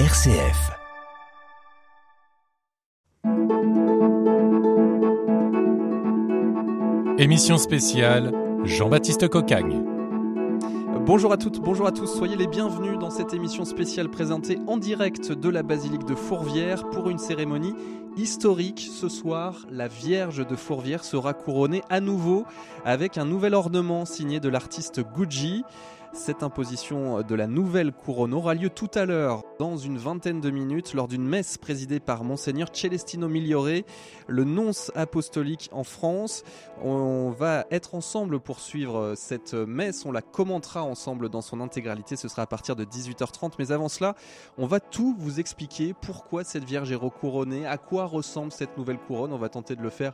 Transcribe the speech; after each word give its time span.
RCF. 0.00 0.72
Émission 7.16 7.58
spéciale 7.58 8.32
Jean-Baptiste 8.64 9.28
Cocagne. 9.28 9.84
Bonjour 11.06 11.32
à 11.32 11.36
toutes, 11.36 11.60
bonjour 11.60 11.86
à 11.86 11.92
tous, 11.92 12.08
soyez 12.08 12.34
les 12.34 12.48
bienvenus 12.48 12.98
dans 12.98 13.10
cette 13.10 13.34
émission 13.34 13.64
spéciale 13.64 14.08
présentée 14.10 14.58
en 14.66 14.78
direct 14.78 15.30
de 15.30 15.48
la 15.48 15.62
basilique 15.62 16.06
de 16.06 16.16
Fourvière 16.16 16.90
pour 16.90 17.08
une 17.08 17.18
cérémonie 17.18 17.74
historique. 18.16 18.88
Ce 18.90 19.08
soir, 19.08 19.64
la 19.70 19.86
Vierge 19.86 20.44
de 20.44 20.56
Fourvière 20.56 21.04
sera 21.04 21.34
couronnée 21.34 21.82
à 21.88 22.00
nouveau 22.00 22.46
avec 22.84 23.16
un 23.16 23.26
nouvel 23.26 23.54
ornement 23.54 24.06
signé 24.06 24.40
de 24.40 24.48
l'artiste 24.48 25.02
Gucci. 25.14 25.62
Cette 26.14 26.44
imposition 26.44 27.22
de 27.22 27.34
la 27.34 27.48
nouvelle 27.48 27.90
couronne 27.90 28.34
aura 28.34 28.54
lieu 28.54 28.70
tout 28.70 28.90
à 28.94 29.04
l'heure, 29.04 29.42
dans 29.58 29.76
une 29.76 29.98
vingtaine 29.98 30.40
de 30.40 30.48
minutes, 30.48 30.94
lors 30.94 31.08
d'une 31.08 31.26
messe 31.26 31.58
présidée 31.58 31.98
par 31.98 32.22
Monseigneur 32.22 32.68
Celestino 32.72 33.28
Migliore, 33.28 33.82
le 34.28 34.44
nonce 34.44 34.92
apostolique 34.94 35.68
en 35.72 35.82
France. 35.82 36.44
On 36.80 37.30
va 37.30 37.66
être 37.72 37.96
ensemble 37.96 38.38
pour 38.38 38.60
suivre 38.60 39.14
cette 39.16 39.54
messe. 39.54 40.06
On 40.06 40.12
la 40.12 40.22
commentera 40.22 40.84
ensemble 40.84 41.28
dans 41.30 41.40
son 41.40 41.60
intégralité. 41.60 42.14
Ce 42.14 42.28
sera 42.28 42.42
à 42.42 42.46
partir 42.46 42.76
de 42.76 42.84
18h30. 42.84 43.54
Mais 43.58 43.72
avant 43.72 43.88
cela, 43.88 44.14
on 44.56 44.66
va 44.66 44.78
tout 44.78 45.16
vous 45.18 45.40
expliquer 45.40 45.94
pourquoi 46.00 46.44
cette 46.44 46.64
Vierge 46.64 46.92
est 46.92 46.96
recouronnée, 46.96 47.66
à 47.66 47.76
quoi 47.76 48.04
ressemble 48.04 48.52
cette 48.52 48.78
nouvelle 48.78 48.98
couronne. 48.98 49.32
On 49.32 49.38
va 49.38 49.48
tenter 49.48 49.74
de 49.74 49.82
le 49.82 49.90
faire 49.90 50.12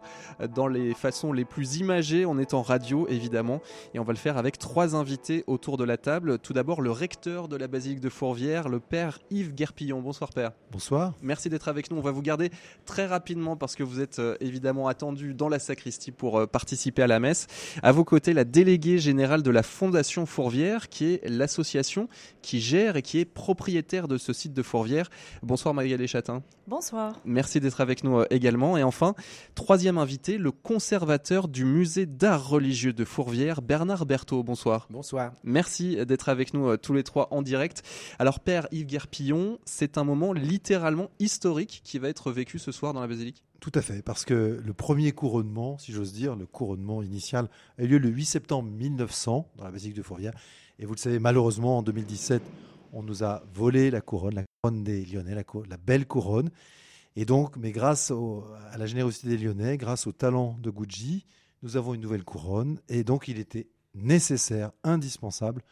dans 0.55 0.67
les 0.67 0.95
façons 0.95 1.35
les 1.35 1.45
plus 1.45 1.77
imagées. 1.77 2.25
On 2.25 2.39
est 2.39 2.55
en 2.55 2.63
radio, 2.63 3.07
évidemment. 3.09 3.61
Et 3.93 3.99
on 3.99 4.05
va 4.05 4.15
le 4.15 4.19
faire 4.19 4.39
avec 4.39 4.59
trois 4.59 4.97
invités 4.97 5.45
autour 5.47 5.77
de 5.77 5.85
la 5.85 5.90
table. 5.97 6.39
Tout 6.39 6.53
d'abord, 6.53 6.81
le 6.81 6.91
recteur 6.91 7.49
de 7.49 7.57
la 7.57 7.69
basilique 7.69 8.01
de 8.01 8.09
Fourvière, 8.09 8.69
le 8.69 8.81
père 8.81 9.19
Yves 9.31 9.55
Guerpillon. 9.55 10.01
Bonsoir, 10.01 10.31
père. 10.31 10.53
Bonsoir. 10.71 11.15
Merci 11.23 11.49
d'être 11.49 11.69
avec 11.69 11.91
nous. 11.91 11.99
On 11.99 12.03
va 12.03 12.11
vous 12.11 12.23
garder 12.23 12.51
très 12.85 13.07
rapidement 13.07 13.57
parce 13.57 13.77
que 13.77 13.83
vous 13.83 14.01
êtes 14.01 14.19
euh, 14.19 14.37
évidemment 14.41 14.89
attendu 14.89 15.35
dans 15.35 15.49
la 15.49 15.59
sacristie 15.59 16.13
pour 16.13 16.39
euh, 16.39 16.47
participer 16.47 17.03
à 17.03 17.07
la 17.07 17.21
messe. 17.21 17.47
À 17.83 17.93
vos 17.93 18.05
côtés, 18.05 18.33
la 18.33 18.45
déléguée 18.45 18.99
générale 18.99 19.43
de 19.43 19.51
la 19.51 19.63
Fondation 19.63 20.27
Fourvière, 20.27 20.89
qui 20.89 21.13
est 21.13 21.29
l'association 21.29 22.09
qui 22.43 22.61
gère 22.61 22.97
et 22.97 23.03
qui 23.03 23.19
est 23.19 23.25
propriétaire 23.25 24.09
de 24.09 24.19
ce 24.19 24.33
site 24.33 24.53
de 24.53 24.63
Fourvière. 24.63 25.11
Bonsoir, 25.43 25.75
Magali 25.75 26.07
Chatin. 26.07 26.43
Bonsoir. 26.67 27.19
Merci 27.25 27.59
d'être 27.59 27.81
avec 27.81 28.05
nous 28.05 28.21
euh, 28.21 28.27
également. 28.31 28.77
Et 28.77 28.83
enfin, 28.83 29.15
troisième 29.55 29.99
invité, 29.99 30.39
le 30.39 30.53
conservateur 30.53 31.49
du 31.49 31.65
musée 31.65 32.07
d'art 32.07 32.49
religieux 32.49 32.93
de 32.93 33.05
Fourvière, 33.05 33.61
Bernard 33.61 34.07
Berthaud. 34.07 34.43
Bonsoir. 34.43 34.87
Bonsoir. 34.91 35.33
Merci 35.43 35.80
d'être 35.81 36.29
avec 36.29 36.55
nous 36.55 36.69
euh, 36.69 36.77
tous 36.77 36.93
les 36.93 37.03
trois 37.03 37.29
en 37.33 37.43
direct. 37.43 37.83
Alors, 38.19 38.41
Père 38.41 38.69
Yves 38.73 38.87
Guerpillon, 38.87 39.59
c'est 39.65 39.99
un 39.99 40.05
moment 40.05 40.33
littéralement 40.33 41.11
historique 41.19 41.81
qui 41.85 41.99
va 41.99 42.09
être 42.09 42.33
vécu 42.33 42.59
ce 42.59 42.73
soir 42.73 42.93
dans 42.93 43.01
la 43.01 43.07
basilique 43.07 43.45
Tout 43.61 43.73
à 43.75 43.83
fait, 43.83 44.03
parce 44.03 44.25
que 44.25 44.61
le 44.65 44.73
premier 44.73 45.13
couronnement, 45.13 45.79
si 45.79 45.93
j'ose 45.93 46.13
dire, 46.13 46.37
le 46.37 46.47
couronnement 46.47 47.03
initial, 47.03 47.49
a 47.79 47.85
eu 47.85 47.89
lieu 47.89 47.99
le 47.99 48.09
8 48.09 48.25
septembre 48.25 48.71
1900 48.71 49.49
dans 49.57 49.65
la 49.65 49.71
basilique 49.71 49.97
de 49.97 50.03
Fourvière. 50.03 50.33
Et 50.79 50.87
vous 50.87 50.95
le 50.95 50.99
savez, 50.99 51.19
malheureusement, 51.19 51.79
en 51.79 51.83
2017, 51.83 52.43
on 52.93 53.03
nous 53.03 53.23
a 53.23 53.43
volé 53.55 53.91
la 53.91 54.01
couronne, 54.01 54.35
la 54.35 54.45
couronne 54.63 54.83
des 54.83 55.05
Lyonnais, 55.05 55.35
la, 55.35 55.77
belle 55.77 56.07
couronne. 56.07 56.51
Et 57.17 57.25
donc, 57.25 57.57
mais 57.57 57.73
grâce 57.73 58.13
à 58.73 58.79
la 58.79 58.87
générosité 58.87 59.29
des 59.29 59.39
Lyonnais, 59.39 59.77
grâce 59.77 60.07
au 60.07 60.13
talent 60.13 60.57
de 60.61 60.71
Gucci, 60.71 61.27
nous 61.63 61.77
avons 61.77 61.95
une 61.95 62.01
nouvelle 62.01 62.25
couronne. 62.25 62.81
Et 62.89 63.05
donc, 63.05 63.29
il 63.29 63.39
était 63.39 63.69
nécessaire, 63.95 64.73
indispensable, 64.85 65.63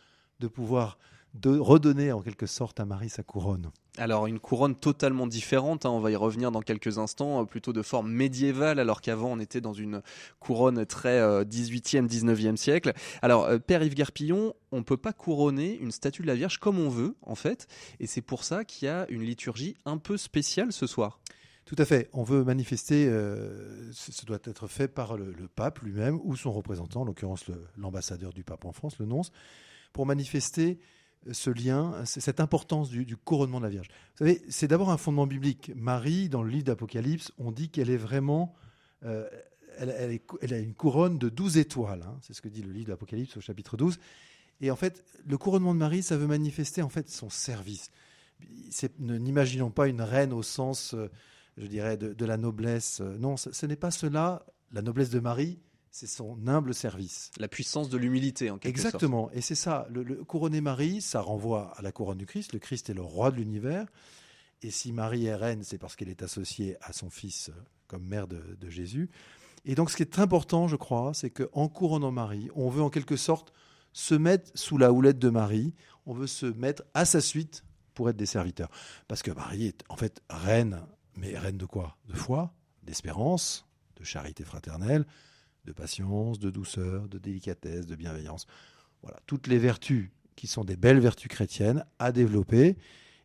de 0.41 0.49
pouvoir 0.49 0.99
de 1.35 1.59
redonner 1.59 2.13
en 2.13 2.23
quelque 2.23 2.47
sorte 2.47 2.81
à 2.81 2.85
Marie 2.85 3.11
sa 3.11 3.23
couronne. 3.23 3.71
Alors 3.97 4.27
une 4.27 4.39
couronne 4.39 4.77
totalement 4.77 5.27
différente, 5.27 5.85
hein, 5.85 5.91
on 5.91 5.99
va 5.99 6.11
y 6.11 6.17
revenir 6.17 6.53
dans 6.53 6.61
quelques 6.61 6.99
instants, 6.99 7.43
euh, 7.43 7.45
plutôt 7.45 7.73
de 7.73 7.83
forme 7.83 8.11
médiévale, 8.11 8.79
alors 8.79 9.01
qu'avant 9.01 9.33
on 9.33 9.41
était 9.41 9.61
dans 9.61 9.73
une 9.73 10.03
couronne 10.39 10.87
très 10.87 11.19
euh, 11.19 11.45
18e, 11.45 12.07
19e 12.09 12.57
siècle. 12.57 12.93
Alors 13.23 13.45
euh, 13.45 13.59
Père 13.59 13.83
Yves 13.83 13.95
Garpillon, 13.95 14.55
on 14.71 14.78
ne 14.78 14.83
peut 14.83 14.97
pas 14.97 15.12
couronner 15.12 15.77
une 15.78 15.91
statue 15.91 16.23
de 16.23 16.28
la 16.28 16.34
Vierge 16.34 16.59
comme 16.59 16.78
on 16.78 16.89
veut 16.89 17.17
en 17.23 17.34
fait, 17.34 17.67
et 17.99 18.07
c'est 18.07 18.23
pour 18.23 18.45
ça 18.45 18.65
qu'il 18.65 18.87
y 18.87 18.91
a 18.91 19.07
une 19.09 19.23
liturgie 19.23 19.77
un 19.84 19.99
peu 19.99 20.17
spéciale 20.17 20.73
ce 20.73 20.87
soir. 20.87 21.21
Tout 21.69 21.77
à 21.77 21.84
fait. 21.84 22.09
On 22.15 22.23
veut 22.23 22.45
manifester, 22.45 23.06
euh, 23.06 23.93
ce 23.93 24.25
doit 24.25 24.39
être 24.45 24.67
fait 24.69 24.89
par 24.89 25.19
le, 25.19 25.34
pape 25.55 25.81
lui-même 25.81 26.19
ou 26.25 26.34
son 26.34 26.51
représentant, 26.51 27.03
en 27.03 27.05
l'occurrence 27.05 27.45
l'ambassadeur 27.77 28.33
du 28.33 28.43
pape 28.43 28.65
en 28.65 28.73
France, 28.73 28.99
le 28.99 29.05
nonce, 29.05 29.33
pour 29.93 30.07
manifester 30.07 30.78
ce 31.31 31.51
lien, 31.51 32.03
cette 32.07 32.41
importance 32.41 32.89
du, 32.89 33.19
couronnement 33.19 33.59
de 33.59 33.65
la 33.65 33.69
Vierge. 33.69 33.89
Vous 33.89 34.25
savez, 34.25 34.41
c'est 34.49 34.67
d'abord 34.67 34.89
un 34.89 34.97
fondement 34.97 35.27
biblique. 35.27 35.71
Marie, 35.77 36.31
dans 36.31 36.43
le 36.43 36.49
livre 36.49 36.65
d'Apocalypse, 36.65 37.33
on 37.37 37.53
dit 37.53 37.69
qu'elle 37.69 37.91
est 37.91 37.99
vraiment... 37.99 38.55
Euh, 39.05 39.28
elle, 39.77 40.55
a 40.55 40.59
une 40.59 40.75
couronne 40.75 41.19
de 41.19 41.28
12 41.28 41.59
étoiles. 41.59 42.03
Hein, 42.03 42.17
c'est 42.23 42.33
ce 42.33 42.41
que 42.41 42.49
dit 42.49 42.62
le 42.62 42.73
livre 42.73 42.89
d'Apocalypse 42.89 43.37
au 43.37 43.43
chapitre 43.43 43.77
12. 43.77 43.99
Et 44.62 44.71
en 44.71 44.77
fait, 44.77 45.05
le 45.27 45.37
couronnement 45.37 45.75
de 45.75 45.81
Marie, 45.81 46.03
ça 46.03 46.17
veut 46.17 46.27
manifester 46.27 46.81
en 46.81 46.89
fait 46.89 47.11
son 47.11 47.28
service. 47.28 47.91
N'imaginons 48.99 49.71
pas 49.71 49.87
une 49.87 50.01
reine 50.01 50.33
au 50.33 50.43
sens, 50.43 50.95
euh, 50.95 51.11
je 51.59 51.67
dirais, 51.67 51.97
de, 51.97 52.13
de 52.13 52.25
la 52.25 52.37
noblesse. 52.37 53.01
Non, 53.01 53.37
ce, 53.37 53.53
ce 53.53 53.67
n'est 53.67 53.77
pas 53.77 53.91
cela. 53.91 54.45
La 54.73 54.83
noblesse 54.83 55.11
de 55.11 55.21
Marie, 55.21 55.59
c'est 55.91 56.07
son 56.07 56.39
humble 56.47 56.75
service. 56.75 57.31
La 57.39 57.49
puissance 57.49 57.89
de 57.89 57.97
l'humilité, 57.97 58.51
en 58.51 58.59
quelque 58.59 58.71
Exactement. 58.71 59.25
sorte. 59.25 59.37
Et 59.37 59.41
c'est 59.41 59.55
ça. 59.55 59.87
Le, 59.91 60.03
le, 60.03 60.25
couronner 60.25 60.61
Marie, 60.61 61.01
ça 61.01 61.21
renvoie 61.21 61.73
à 61.77 61.83
la 61.83 61.93
couronne 61.93 62.19
du 62.19 62.27
Christ. 62.27 62.53
Le 62.53 62.59
Christ 62.59 62.91
est 62.91 62.95
le 62.95 63.03
roi 63.03 63.31
de 63.31 63.37
l'univers. 63.37 63.87
Et 64.63 64.71
si 64.71 64.93
Marie 64.93 65.27
est 65.27 65.35
reine, 65.35 65.63
c'est 65.63 65.79
parce 65.79 65.97
qu'elle 65.97 66.09
est 66.09 66.23
associée 66.23 66.77
à 66.83 66.93
son 66.93 67.11
fils 67.11 67.51
comme 67.87 68.05
mère 68.05 68.27
de, 68.29 68.57
de, 68.61 68.69
Jésus. 68.69 69.09
Et 69.65 69.75
donc, 69.75 69.91
ce 69.91 69.97
qui 69.97 70.03
est 70.03 70.19
important, 70.19 70.69
je 70.69 70.77
crois, 70.77 71.13
c'est 71.15 71.31
qu'en 71.31 71.69
couronnant 71.69 72.11
Marie, 72.11 72.51
on 72.55 72.69
veut 72.69 72.83
en 72.83 72.91
quelque 72.91 73.17
sorte 73.17 73.53
se 73.93 74.15
mettre 74.15 74.51
sous 74.55 74.77
la 74.77 74.93
houlette 74.93 75.19
de 75.19 75.31
Marie. 75.31 75.75
On 76.07 76.13
veut 76.13 76.27
se 76.27 76.47
mettre 76.47 76.83
à 76.95 77.05
sa 77.05 77.21
suite 77.21 77.65
pour 77.95 78.11
être 78.11 78.17
des 78.17 78.27
serviteurs. 78.27 78.71
Parce 79.09 79.23
que 79.23 79.31
Marie 79.31 79.67
est 79.67 79.83
en 79.89 79.97
fait 79.97 80.23
reine, 80.29 80.81
mais 81.19 81.37
reine 81.37 81.59
de 81.59 81.67
quoi? 81.67 81.97
De 82.06 82.15
foi, 82.15 82.55
d'espérance, 82.83 83.67
de 83.97 84.05
charité 84.05 84.45
fraternelle, 84.45 85.05
de 85.65 85.73
patience, 85.73 86.39
de 86.39 86.51
douceur, 86.51 87.09
de 87.09 87.19
délicatesse, 87.19 87.87
de 87.87 87.97
bienveillance. 87.97 88.47
Voilà, 89.03 89.19
toutes 89.27 89.47
les 89.47 89.59
vertus 89.59 90.11
qui 90.37 90.47
sont 90.47 90.65
des 90.65 90.77
belles 90.77 91.01
vertus 91.01 91.28
chrétiennes 91.28 91.84
à 91.99 92.12
développer. 92.12 92.77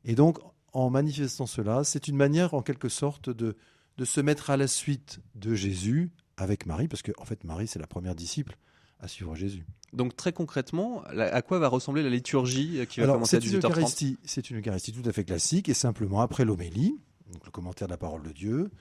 Et 0.03 0.15
donc, 0.15 0.39
en 0.73 0.89
manifestant 0.89 1.45
cela, 1.45 1.83
c'est 1.83 2.07
une 2.07 2.15
manière, 2.15 2.53
en 2.53 2.61
quelque 2.61 2.89
sorte, 2.89 3.29
de, 3.29 3.55
de 3.97 4.05
se 4.05 4.19
mettre 4.19 4.49
à 4.49 4.57
la 4.57 4.67
suite 4.67 5.19
de 5.35 5.53
Jésus 5.53 6.11
avec 6.37 6.65
Marie, 6.65 6.87
parce 6.87 7.03
que, 7.03 7.11
en 7.19 7.25
fait, 7.25 7.43
Marie, 7.43 7.67
c'est 7.67 7.79
la 7.79 7.87
première 7.87 8.15
disciple 8.15 8.57
à 8.99 9.07
suivre 9.07 9.35
Jésus. 9.35 9.65
Donc, 9.93 10.15
très 10.15 10.33
concrètement, 10.33 11.03
à 11.03 11.41
quoi 11.43 11.59
va 11.59 11.67
ressembler 11.67 12.01
la 12.01 12.09
liturgie 12.09 12.85
qui 12.89 12.99
va 12.99 13.03
Alors, 13.03 13.17
commencer 13.17 13.37
à 13.37 13.39
18h30 13.39 14.17
C'est 14.23 14.49
une 14.49 14.57
Eucharistie 14.57 14.91
tout 14.91 15.07
à 15.07 15.11
fait 15.11 15.23
classique, 15.23 15.69
et 15.69 15.75
simplement, 15.75 16.21
après 16.21 16.45
l'homélie, 16.45 16.97
le 17.43 17.51
commentaire 17.51 17.87
de 17.87 17.93
la 17.93 17.97
parole 17.97 18.23
de 18.23 18.31
Dieu, 18.31 18.71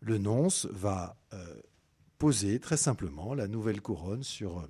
le 0.00 0.18
nonce 0.18 0.66
va 0.66 1.16
euh, 1.32 1.60
poser 2.18 2.60
très 2.60 2.76
simplement 2.76 3.34
la 3.34 3.48
nouvelle 3.48 3.80
couronne 3.80 4.22
sur, 4.22 4.68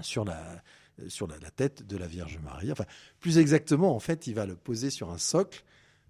sur, 0.00 0.24
la, 0.24 0.62
sur 1.08 1.26
la, 1.26 1.38
la, 1.38 1.50
tête 1.50 1.86
de 1.86 1.96
la 1.96 2.06
Vierge 2.06 2.38
Marie. 2.42 2.72
Enfin, 2.72 2.86
plus 3.20 3.38
exactement, 3.38 3.94
en 3.94 4.00
fait, 4.00 4.26
il 4.26 4.34
va 4.34 4.46
le 4.46 4.56
poser 4.56 4.90
sur 4.90 5.10
un 5.10 5.18
socle 5.18 5.64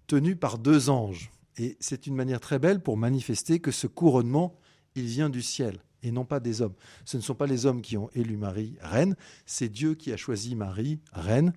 tenu 0.07 0.35
par 0.35 0.57
deux 0.57 0.89
anges. 0.89 1.31
Et 1.57 1.77
c'est 1.79 2.07
une 2.07 2.15
manière 2.15 2.39
très 2.39 2.59
belle 2.59 2.81
pour 2.81 2.97
manifester 2.97 3.59
que 3.59 3.71
ce 3.71 3.87
couronnement, 3.87 4.57
il 4.95 5.05
vient 5.05 5.29
du 5.29 5.41
ciel 5.41 5.79
et 6.03 6.11
non 6.11 6.25
pas 6.25 6.39
des 6.39 6.61
hommes. 6.61 6.73
Ce 7.05 7.17
ne 7.17 7.21
sont 7.21 7.35
pas 7.35 7.47
les 7.47 7.65
hommes 7.65 7.81
qui 7.81 7.97
ont 7.97 8.09
élu 8.13 8.37
Marie 8.37 8.77
reine, 8.81 9.15
c'est 9.45 9.69
Dieu 9.69 9.95
qui 9.95 10.11
a 10.11 10.17
choisi 10.17 10.55
Marie 10.55 10.99
reine 11.13 11.53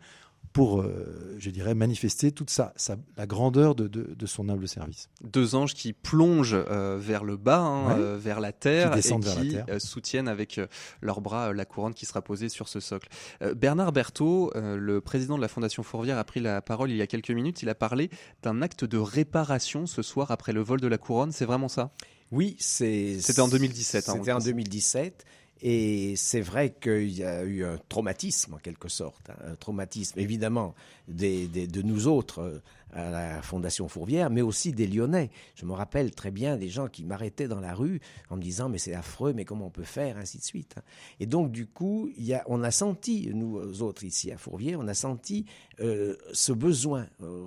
pour, 0.55 0.81
euh, 0.81 1.35
je 1.37 1.51
dirais, 1.51 1.75
manifester 1.75 2.31
toute 2.31 2.49
sa, 2.49 2.73
sa 2.77 2.97
la 3.17 3.27
grandeur 3.27 3.75
de, 3.75 3.89
de, 3.89 4.15
de, 4.15 4.27
son 4.27 4.49
humble 4.49 4.69
service. 4.69 5.11
Deux 5.21 5.57
anges 5.57 5.75
qui 5.75 5.93
plongent 5.93 6.55
euh, 6.55 6.97
vers 6.97 7.25
le 7.25 7.37
bas, 7.37 7.59
hein, 7.59 7.89
ouais. 7.89 8.01
euh, 8.01 8.17
vers 8.17 8.39
la 8.39 8.53
terre, 8.53 8.93
qui 8.93 9.01
et 9.01 9.03
qui 9.03 9.49
terre. 9.51 9.67
Euh, 9.69 9.81
soutiennent 9.81 10.29
avec 10.29 10.59
euh, 10.59 10.69
leurs 11.03 11.21
bras 11.21 11.53
la 11.53 11.65
couronne 11.65 11.93
qui 11.93 12.07
sera 12.07 12.23
posée 12.23 12.49
sur 12.49 12.69
ce 12.69 12.79
socle. 12.79 13.09
Bernard 13.57 13.91
Berthaud, 13.91 14.53
le 14.55 15.01
président 15.01 15.37
de 15.37 15.43
la 15.43 15.49
Fondation 15.49 15.83
Fourvière, 15.83 16.19
a 16.19 16.25
pris 16.25 16.39
la 16.39 16.63
parole 16.63 16.91
il 16.93 16.97
y 16.97 17.03
a 17.03 17.09
quelques 17.09 17.33
minutes. 17.33 17.63
Il 17.63 17.69
a 17.69 17.75
parlé 17.75 18.09
d'un 18.45 18.63
acte 18.63 18.85
de 18.85 18.97
réparation 18.97 19.87
ce 19.87 20.03
soir 20.03 20.31
après 20.31 20.53
le 20.53 20.61
vol 20.63 20.81
de 20.81 20.87
la 20.87 20.99
couronne. 20.99 21.33
C'est 21.33 21.47
vraiment 21.47 21.69
ça? 21.69 21.91
Oui, 22.31 22.57
c'est. 22.61 23.19
C'était 23.21 23.41
en 23.41 23.49
2017. 23.49 24.05
C'était 24.05 24.31
hein, 24.31 24.37
en 24.37 24.41
2017. 24.41 25.25
Et 25.61 26.15
c'est 26.17 26.41
vrai 26.41 26.75
qu'il 26.79 27.13
y 27.13 27.25
a 27.25 27.43
eu 27.45 27.65
un 27.65 27.79
traumatisme, 27.89 28.55
en 28.55 28.59
quelque 28.59 28.89
sorte, 28.89 29.31
hein, 29.31 29.37
un 29.47 29.55
traumatisme 29.55 30.19
évidemment 30.19 30.75
des, 31.09 31.47
de 31.47 31.83
nous 31.83 32.07
autres 32.07 32.41
euh, 32.41 32.59
à 32.93 33.11
la 33.11 33.43
Fondation 33.43 33.89
Fourvière, 33.89 34.31
mais 34.31 34.43
aussi 34.43 34.73
des 34.73 34.87
Lyonnais. 34.87 35.31
Je 35.55 35.65
me 35.65 35.73
rappelle 35.73 36.13
très 36.13 36.31
bien 36.31 36.57
des 36.57 36.69
gens 36.69 36.89
qui 36.89 37.05
m'arrêtaient 37.05 37.49
dans 37.49 37.61
la 37.61 37.75
rue 37.75 38.01
en 38.31 38.37
me 38.37 38.43
disant 38.43 38.69
mais 38.69 38.79
c'est 38.79 38.95
affreux, 38.95 39.33
mais 39.33 39.45
comment 39.45 39.67
on 39.67 39.71
peut 39.71 39.83
faire, 39.85 40.17
ainsi 40.17 40.39
de 40.39 40.45
suite. 40.45 40.77
Et 41.19 41.27
donc 41.27 41.51
du 41.51 41.67
coup, 41.67 42.11
on 42.47 42.63
a 42.63 42.71
senti, 42.71 43.31
nous 43.33 43.83
autres 43.83 44.05
ici 44.05 44.31
à 44.31 44.39
Fourvière, 44.39 44.79
on 44.81 44.89
a 44.89 44.95
senti 44.95 45.47
euh, 45.81 46.17
ce 46.33 46.53
besoin. 46.53 47.07
Euh, 47.23 47.47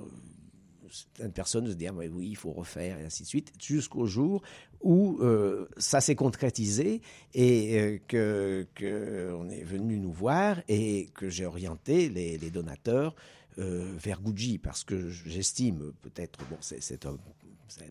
certaines 1.06 1.34
personnes 1.34 1.68
se 1.68 1.74
disent 1.74 1.90
ah, 1.92 1.94
oui, 2.12 2.30
il 2.30 2.36
faut 2.36 2.52
refaire, 2.52 3.00
et 3.00 3.04
ainsi 3.04 3.24
de 3.24 3.28
suite, 3.28 3.54
jusqu'au 3.60 4.06
jour 4.06 4.42
où 4.82 5.18
euh, 5.22 5.68
ça 5.78 6.02
s'est 6.02 6.16
concrétisé 6.16 7.02
et 7.34 7.80
euh, 7.80 8.00
que 8.08 8.68
qu'on 8.78 9.50
est 9.50 9.64
venu 9.64 9.98
nous 9.98 10.12
voir 10.12 10.62
et 10.68 11.10
que 11.14 11.30
j'ai 11.30 11.46
orienté 11.46 12.10
les, 12.10 12.38
les 12.38 12.52
donateurs 12.52 13.16
euh, 13.60 13.92
vers 13.98 14.22
Gucci. 14.22 14.60
Parce 14.60 14.84
que 14.84 15.10
j'estime 15.10 15.94
peut-être, 16.02 16.40
bon, 16.50 16.58
c'est 16.60 17.06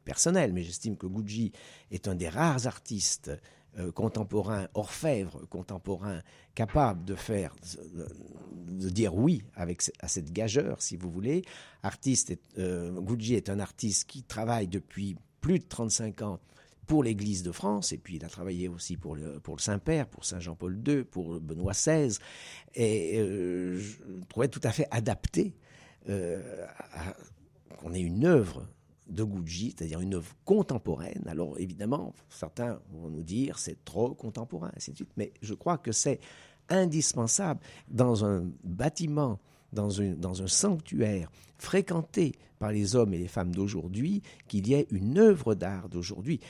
personnel, 0.05 0.53
mais 0.53 0.63
j'estime 0.63 0.97
que 0.97 1.07
Gucci 1.07 1.53
est 1.91 2.09
un 2.09 2.15
des 2.15 2.29
rares 2.29 2.67
artistes 2.67 3.33
euh, 3.79 3.93
contemporain, 3.93 4.69
orfèvre 4.73 5.47
contemporain, 5.51 6.23
capable 6.55 7.05
de 7.05 7.15
faire, 7.15 7.55
de 8.69 8.89
dire 8.89 9.15
oui 9.15 9.43
avec, 9.55 9.83
à 10.01 10.09
cette 10.09 10.33
gageure, 10.33 10.81
si 10.81 10.97
vous 10.97 11.11
voulez. 11.11 11.43
Artiste, 11.83 12.39
euh, 12.59 12.99
est 13.21 13.51
un 13.51 13.61
artiste 13.61 14.09
qui 14.09 14.23
travaille 14.23 14.67
depuis 14.67 15.17
plus 15.43 15.59
de 15.59 15.65
35 15.65 16.23
ans 16.23 16.41
pour 16.87 17.03
l'Église 17.03 17.43
de 17.43 17.53
France, 17.53 17.93
et 17.93 17.99
puis 17.99 18.17
il 18.17 18.25
a 18.25 18.29
travaillé 18.29 18.69
aussi 18.69 18.97
pour 18.97 19.15
le, 19.15 19.41
pour 19.41 19.57
le 19.57 19.61
Saint-Père, 19.61 20.07
pour 20.07 20.25
Saint 20.25 20.41
Jean-Paul 20.41 20.81
II, 20.87 21.05
pour 21.05 21.39
Benoît 21.41 21.73
XVI, 21.73 22.17
et 22.75 23.21
euh, 23.21 23.79
je 23.79 23.99
trouvais 24.31 24.49
tout 24.49 24.61
à 24.63 24.71
fait 24.71 24.87
adapté 24.91 25.55
qu'on 26.07 27.93
ait 27.93 28.01
une 28.01 28.25
œuvre 28.25 28.67
de 29.09 29.23
Gucci, 29.23 29.75
c'est-à-dire 29.77 30.01
une 30.01 30.15
œuvre 30.15 30.35
contemporaine. 30.45 31.25
Alors 31.27 31.59
évidemment, 31.59 32.15
certains 32.29 32.81
vont 32.91 33.09
nous 33.09 33.23
dire 33.23 33.59
c'est 33.59 33.85
trop 33.85 34.15
contemporain, 34.15 34.73
ainsi 34.77 34.93
mais 35.17 35.33
je 35.43 35.55
crois 35.55 35.79
que 35.79 35.93
c'est 35.93 36.21
indispensable 36.69 37.61
dans 37.89 38.25
un 38.25 38.51
bâtiment, 38.65 39.39
dans, 39.73 39.89
dans 40.17 40.43
un 40.43 40.47
sanctuaire 40.49 41.31
fréquenté 41.59 42.33
par 42.59 42.73
les 42.73 42.97
hommes 42.97 43.15
et 43.15 43.19
les 43.19 43.29
femmes 43.29 43.55
d'aujourd'hui, 43.55 44.23
qu'il 44.49 44.67
y 44.67 44.75
ait 44.75 44.87
une 44.91 45.19
œuvre 45.19 45.55
d'art 45.55 45.89
d'aujourd'hui 45.89 46.41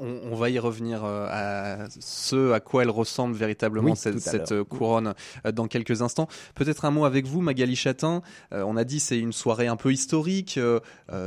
on, 0.00 0.34
va 0.34 0.50
y 0.50 0.58
revenir 0.58 1.04
euh, 1.04 1.26
à 1.28 1.88
ce 2.00 2.52
à 2.52 2.60
quoi 2.60 2.82
elle 2.82 2.90
ressemble 2.90 3.34
véritablement 3.36 3.94
cette, 3.94 4.52
euh, 4.52 4.64
couronne 4.64 5.14
euh, 5.46 5.52
dans 5.52 5.66
quelques 5.66 6.02
instants. 6.02 6.28
Peut-être 6.54 6.84
un 6.84 6.90
mot 6.90 7.04
avec 7.04 7.26
vous, 7.26 7.40
Magali 7.40 7.76
Chatin. 7.76 8.22
on 8.52 8.76
a 8.76 8.84
dit 8.84 9.00
c'est 9.00 9.18
une 9.18 9.32
soirée 9.32 9.66
un 9.66 9.76
peu 9.76 9.92
historique. 9.92 10.58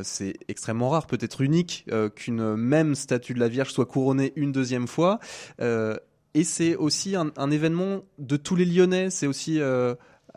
c'est 0.03 0.33
extrêmement 0.47 0.89
rare, 0.89 1.07
peut-être 1.07 1.41
unique, 1.41 1.85
qu'une 2.15 2.55
même 2.55 2.95
statue 2.95 3.33
de 3.33 3.39
la 3.39 3.47
Vierge 3.47 3.71
soit 3.71 3.85
couronnée 3.85 4.33
une 4.35 4.51
deuxième 4.51 4.87
fois. 4.87 5.19
et 5.59 6.43
c'est 6.43 6.75
aussi 6.75 7.15
un, 7.15 7.51
événement 7.51 8.01
de 8.17 8.37
tous 8.37 8.55
les 8.55 8.65
Lyonnais. 8.65 9.09
C'est 9.09 9.27
aussi, 9.27 9.59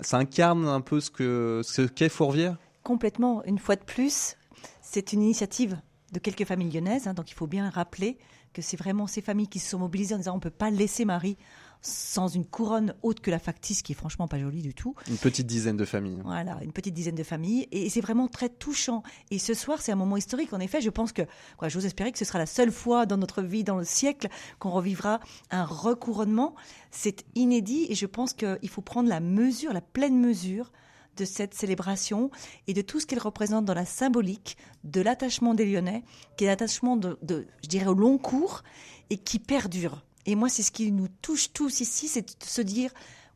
ça 0.01 0.19
incarne 0.19 0.67
un 0.67 0.81
peu 0.81 1.01
ce 1.01 1.11
que 1.11 1.61
ce 1.65 1.83
qu'est 1.83 2.09
Fourvière? 2.09 2.57
Complètement. 2.83 3.43
Une 3.45 3.59
fois 3.59 3.77
de 3.77 3.85
plus, 3.85 4.37
c'est 4.83 5.13
une 5.13 5.23
initiative 5.23 5.79
de 6.13 6.19
quelques 6.19 6.45
familles 6.45 6.71
lyonnaises. 6.71 7.07
Hein, 7.07 7.15
donc 7.15 7.31
il 7.31 7.35
faut 7.35 7.47
bien 7.47 7.71
rappeler 7.71 8.19
que 8.53 8.63
c'est 8.63 8.77
vraiment 8.77 9.07
ces 9.07 9.21
familles 9.21 9.49
qui 9.49 9.59
se 9.59 9.71
sont 9.71 9.79
mobilisées 9.79 10.15
en 10.15 10.19
disant 10.19 10.33
on 10.33 10.37
ne 10.37 10.41
peut 10.41 10.51
pas 10.51 10.71
laisser 10.71 11.05
Marie 11.05 11.37
sans 11.83 12.29
une 12.29 12.45
couronne 12.45 12.95
haute 13.03 13.21
que 13.21 13.31
la 13.31 13.39
factice, 13.39 13.83
qui 13.83 13.93
est 13.93 13.95
franchement 13.95 14.29
pas 14.29 14.39
jolie 14.39 14.63
du 14.63 14.75
tout. 14.75 14.95
Une 15.09 15.19
petite 15.19 15.47
dizaine 15.47 15.77
de 15.77 15.85
familles. 15.85 16.19
Voilà, 16.25 16.59
une 16.63 16.73
petite 16.73 16.95
dizaine 16.95 17.15
de 17.15 17.23
familles. 17.23 17.69
Et 17.71 17.89
c'est 17.91 18.01
vraiment 18.01 18.29
très 18.29 18.49
touchant. 18.49 19.03
Et 19.31 19.39
ce 19.39 19.55
soir, 19.55 19.81
c'est 19.81 19.93
un 19.93 19.97
moment 19.97 20.17
historique. 20.17 20.53
En 20.53 20.61
effet, 20.61 20.81
je 20.81 20.91
pense 20.91 21.13
que, 21.13 21.23
quoi, 21.57 21.69
j'ose 21.69 21.87
espérer 21.87 22.13
que 22.13 22.19
ce 22.19 22.25
sera 22.25 22.39
la 22.39 22.47
seule 22.47 22.73
fois 22.73 23.07
dans 23.07 23.17
notre 23.17 23.43
vie, 23.43 23.63
dans 23.63 23.77
le 23.77 23.85
siècle, 23.85 24.29
qu'on 24.59 24.71
revivra 24.71 25.21
un 25.51 25.65
recouronnement. 25.65 26.55
C'est 26.91 27.25
inédit 27.35 27.87
et 27.89 27.95
je 27.95 28.07
pense 28.07 28.33
qu'il 28.33 28.69
faut 28.69 28.83
prendre 28.83 29.09
la 29.09 29.21
mesure, 29.21 29.73
la 29.73 29.81
pleine 29.81 30.19
mesure 30.19 30.73
de 31.17 31.25
cette 31.25 31.55
célébration 31.55 32.31
et 32.67 32.75
de 32.75 32.83
tout 32.83 33.01
ce 33.01 33.07
qu'elle 33.07 33.19
représente 33.19 33.65
dans 33.65 33.75
la 33.75 33.87
symbolique 33.87 34.57
de 34.85 35.01
l'attachement 35.01 35.55
des 35.55 35.67
Lyonnais, 35.67 36.05
qui 36.37 36.45
est 36.45 36.49
l'attachement 36.49 36.97
de, 36.97 37.19
je 37.63 37.69
dirais, 37.69 37.87
au 37.87 37.95
long 37.95 38.19
cours 38.19 38.63
et 39.11 39.19
qui 39.19 39.39
perdure. 39.39 40.03
Et 40.27 40.35
moi, 40.35 40.49
c'est 40.49 40.63
ce 40.63 40.73
qui 40.73 40.91
nous 40.93 41.09
touche 41.23 41.53
tous 41.53 41.81
ici, 41.81 42.09
c'est 42.09 42.23
de 42.41 42.45
se 42.45 42.61
dire, 42.61 42.93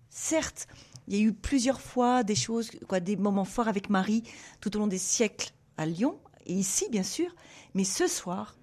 certes, 0.09 0.67
il 1.09 1.17
y 1.17 1.19
a 1.19 1.23
eu 1.23 1.33
plusieurs 1.33 1.81
fois 1.81 2.23
des 2.23 2.35
choses, 2.35 2.71
quoi, 2.89 3.01
des 3.01 3.17
moments 3.17 3.45
forts 3.45 3.69
avec 3.69 3.91
Marie 3.91 4.23
tout 4.61 4.77
au 4.77 4.81
long 4.81 4.87
des 4.87 4.99
siècles 4.99 5.53
à 5.77 5.87
Lyon 5.87 6.19
et 6.47 6.55
ici, 6.55 6.87
bien 6.91 7.03
sûr, 7.03 7.35
mais 7.75 7.85
ce 7.85 8.07
soir, 8.07 8.57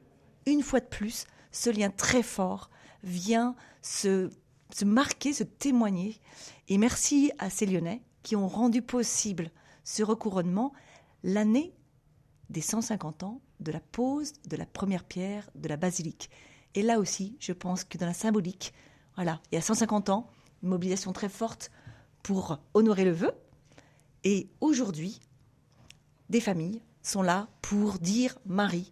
une 0.45 0.61
fois 0.61 0.79
de 0.79 0.85
plus, 0.85 1.25
ce 1.51 1.69
lien 1.69 1.89
très 1.89 2.23
fort 2.23 2.69
vient 3.03 3.55
se, 3.81 4.29
se 4.75 4.85
marquer, 4.85 5.33
se 5.33 5.43
témoigner. 5.43 6.19
Et 6.67 6.77
merci 6.77 7.31
à 7.37 7.49
ces 7.49 7.65
Lyonnais 7.65 8.01
qui 8.27 8.35
ont 8.35 8.49
rendu 8.49 8.81
possible 8.81 9.51
ce 9.85 10.03
recouronnement 10.03 10.73
l'année 11.23 11.73
des 12.49 12.59
150 12.59 13.23
ans 13.23 13.39
de 13.61 13.71
la 13.71 13.79
pose 13.79 14.33
de 14.49 14.57
la 14.57 14.65
première 14.65 15.05
pierre 15.05 15.49
de 15.55 15.69
la 15.69 15.77
basilique. 15.77 16.29
Et 16.75 16.81
là 16.81 16.99
aussi, 16.99 17.37
je 17.39 17.53
pense 17.53 17.85
que 17.85 17.97
dans 17.97 18.05
la 18.05 18.13
symbolique, 18.13 18.73
voilà, 19.15 19.39
il 19.49 19.55
y 19.55 19.57
a 19.57 19.61
150 19.61 20.09
ans, 20.09 20.29
une 20.61 20.67
mobilisation 20.67 21.13
très 21.13 21.29
forte 21.29 21.71
pour 22.21 22.59
honorer 22.73 23.05
le 23.05 23.13
vœu. 23.13 23.31
Et 24.25 24.49
aujourd'hui, 24.59 25.21
des 26.29 26.41
familles 26.41 26.81
sont 27.03 27.21
là 27.21 27.47
pour 27.61 27.97
dire 27.97 28.37
Marie, 28.45 28.91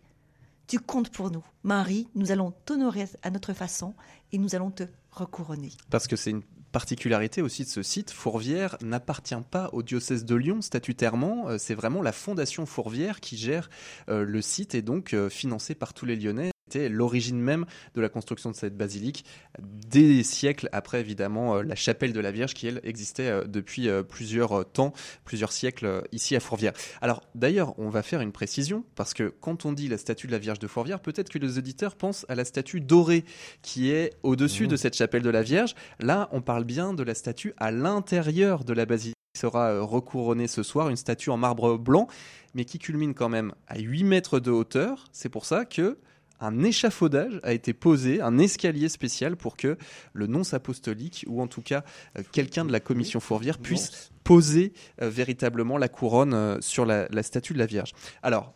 tu 0.66 0.80
comptes 0.80 1.10
pour 1.10 1.30
nous. 1.30 1.44
Marie, 1.64 2.08
nous 2.16 2.32
allons 2.32 2.52
t'honorer 2.64 3.10
à 3.22 3.32
notre 3.32 3.52
façon 3.52 3.96
et 4.32 4.38
nous 4.38 4.56
allons 4.56 4.72
te 4.72 4.84
recouronner. 5.12 5.74
Parce 5.90 6.08
que 6.08 6.16
c'est 6.16 6.32
une 6.32 6.44
particularité 6.76 7.42
aussi 7.42 7.64
de 7.64 7.70
ce 7.70 7.84
site, 7.84 8.12
Fourvière 8.12 8.76
n'appartient 8.82 9.34
pas 9.50 9.70
au 9.72 9.82
diocèse 9.82 10.26
de 10.26 10.36
Lyon 10.36 10.62
statutairement, 10.62 11.48
euh, 11.48 11.58
c'est 11.58 11.74
vraiment 11.74 12.02
la 12.02 12.12
fondation 12.12 12.66
Fourvière 12.66 13.22
qui 13.22 13.38
gère 13.38 13.70
euh, 14.10 14.26
le 14.26 14.42
site 14.42 14.76
et 14.76 14.82
donc 14.82 15.14
euh, 15.14 15.30
financé 15.30 15.74
par 15.74 15.94
tous 15.94 16.06
les 16.06 16.18
Lyonnais 16.18 16.52
l'origine 16.90 17.40
même 17.40 17.66
de 17.96 18.02
la 18.02 18.10
construction 18.10 18.52
de 18.52 18.56
cette 18.56 18.78
basilique, 18.78 19.26
des 19.60 20.24
siècles 20.24 20.70
après 20.72 21.00
évidemment 21.00 21.62
la 21.62 21.76
chapelle 21.76 22.14
de 22.14 22.20
la 22.20 22.32
Vierge 22.32 22.54
qui 22.54 22.68
elle 22.68 22.82
existait 22.84 23.46
depuis 23.48 23.90
plusieurs 24.08 24.70
temps, 24.72 24.94
plusieurs 25.24 25.52
siècles 25.52 26.04
ici 26.12 26.36
à 26.36 26.40
Fourvière. 26.40 26.74
Alors 27.02 27.22
d'ailleurs, 27.36 27.78
on 27.80 27.90
va 27.90 28.04
faire 28.04 28.22
une 28.22 28.32
précision 28.32 28.84
parce 28.96 29.14
que 29.14 29.34
quand 29.42 29.66
on 29.66 29.74
dit 29.74 29.88
la 29.88 29.98
statue 29.98 30.28
de 30.28 30.32
la 30.32 30.40
Vierge 30.40 30.60
de 30.60 30.68
Fourvière, 30.68 31.00
peut-être 31.00 31.30
que 31.30 31.40
les 31.40 31.58
auditeurs 31.58 31.96
pensent 31.96 32.26
à 32.30 32.36
la 32.36 32.46
statue 32.46 32.82
dorée 32.82 33.26
qui 33.62 33.92
est 33.92 34.14
au-dessus 34.24 34.66
mmh. 34.66 34.70
de 34.70 34.76
cette 34.76 34.96
chapelle 34.96 35.22
de 35.22 35.30
la 35.30 35.42
Vierge. 35.42 35.76
Là, 36.00 36.30
on 36.32 36.42
parle 36.42 36.64
bien 36.64 36.94
de 36.94 37.04
la 37.04 37.16
statue 37.16 37.54
à 37.58 37.72
l'intérieur 37.72 38.64
de 38.64 38.74
la 38.74 38.86
basilique 38.86 39.16
qui 39.34 39.42
sera 39.42 39.82
recouronnée 39.82 40.48
ce 40.48 40.64
soir, 40.64 40.90
une 40.90 40.96
statue 40.96 41.30
en 41.30 41.38
marbre 41.38 41.78
blanc, 41.78 42.08
mais 42.54 42.66
qui 42.66 42.80
culmine 42.80 43.14
quand 43.14 43.30
même 43.30 43.54
à 43.68 43.78
8 43.80 44.04
mètres 44.04 44.40
de 44.40 44.52
hauteur. 44.52 45.06
C'est 45.12 45.30
pour 45.30 45.46
ça 45.46 45.66
que 45.66 45.98
un 46.40 46.64
échafaudage 46.64 47.40
a 47.44 47.54
été 47.54 47.74
posé, 47.74 48.22
un 48.22 48.38
escalier 48.38 48.90
spécial 48.90 49.36
pour 49.36 49.56
que 49.58 49.78
le 50.14 50.28
nonce 50.28 50.54
apostolique, 50.54 51.26
ou 51.28 51.42
en 51.42 51.48
tout 51.48 51.62
cas 51.62 51.84
euh, 52.18 52.24
quelqu'un 52.32 52.66
de 52.66 52.72
la 52.72 52.80
commission 52.80 53.20
Fourvière, 53.20 53.58
puisse 53.58 54.12
poser 54.24 54.74
euh, 55.02 55.10
véritablement 55.10 55.78
la 55.78 55.88
couronne 55.88 56.34
euh, 56.34 56.58
sur 56.62 56.86
la, 56.86 57.08
statue 57.24 57.54
de 57.54 57.60
la 57.60 57.66
Vierge. 57.66 57.94
Alors, 58.22 58.54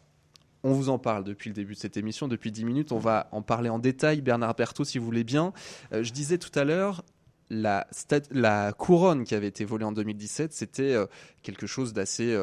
on 0.64 0.74
vous 0.74 0.90
en 0.90 1.00
parle 1.00 1.24
depuis 1.24 1.50
le 1.50 1.54
début 1.54 1.74
de 1.74 1.80
cette 1.80 1.96
émission, 1.96 2.28
depuis 2.28 2.52
10 2.52 2.66
minutes. 2.66 2.92
On 2.92 3.00
va 3.00 3.30
en 3.32 3.42
parler 3.42 3.70
en 3.70 3.80
détail. 3.80 4.22
Bernard 4.22 4.56
Berthaud, 4.56 4.84
si 4.84 4.98
vous 4.98 5.06
voulez 5.06 5.24
bien. 5.24 5.54
je 5.94 6.12
disais 6.12 6.38
tout 6.38 6.52
à 6.60 6.66
l'heure, 6.66 7.06
la, 7.50 7.88
la, 8.30 8.74
couronne 8.74 9.24
qui 9.24 9.36
avait 9.36 9.48
été 9.48 9.64
volée 9.64 9.86
en 9.86 9.94
2017, 9.94 10.52
c'était 10.52 10.98
quelque 11.44 11.66
chose 11.66 11.94
d'assez 11.94 12.38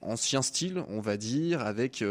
ancien 0.00 0.42
style, 0.42 0.82
on 0.88 1.00
va 1.00 1.16
dire, 1.16 1.60
avec 1.60 2.02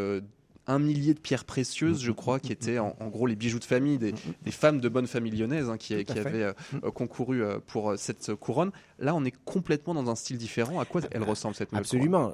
un 0.70 0.78
millier 0.78 1.16
de 1.16 1.20
pierres 1.20 1.46
précieuses, 1.46 2.02
je 2.02 2.12
crois, 2.12 2.40
qui 2.40 2.52
étaient 2.52 2.78
en, 2.78 2.94
gros 3.10 3.26
les 3.26 3.36
bijoux 3.36 3.58
de 3.58 3.66
famille 3.66 3.98
des, 3.98 4.14
femmes 4.52 4.80
de 4.80 4.88
bonne 4.88 5.08
famille 5.08 5.32
lyonnaise 5.32 5.68
hein, 5.68 5.78
qui, 5.78 5.94
avaient 5.96 6.44
euh, 6.44 6.54
euh, 6.84 6.92
concouru 6.92 7.42
euh, 7.42 7.58
pour 7.66 7.96
cette 7.98 8.36
couronne. 8.36 8.72
Là, 9.00 9.16
on 9.16 9.26
est 9.26 9.34
complètement 9.46 9.96
dans 9.96 10.10
un 10.12 10.16
style 10.16 10.38
différent. 10.38 10.80
À 10.80 10.86
quoi 10.86 11.02
elle 11.12 11.24
ressemble 11.24 11.56
cette 11.56 11.72
nouvelle 11.72 11.82
Absolument. 11.82 12.32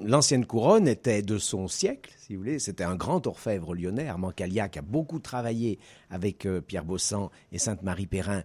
L'ancienne 0.00 0.46
couronne 0.46 0.86
était 0.86 1.22
de 1.22 1.38
son 1.38 1.66
siècle, 1.66 2.14
si 2.18 2.34
vous 2.34 2.42
voulez. 2.42 2.58
C'était 2.60 2.84
un 2.84 2.94
grand 2.94 3.26
orfèvre 3.26 3.74
lyonnais, 3.74 4.08
Armand 4.08 4.30
Caliac, 4.30 4.72
qui 4.72 4.78
a 4.78 4.82
beaucoup 4.82 5.18
travaillé 5.18 5.80
avec 6.10 6.46
Pierre 6.68 6.84
Bossan 6.84 7.30
et 7.50 7.58
Sainte-Marie 7.58 8.06
Perrin 8.06 8.44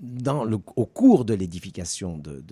dans 0.00 0.44
le, 0.44 0.58
au 0.76 0.86
cours 0.86 1.24
de 1.24 1.34
l'édification 1.34 2.16
de, 2.18 2.42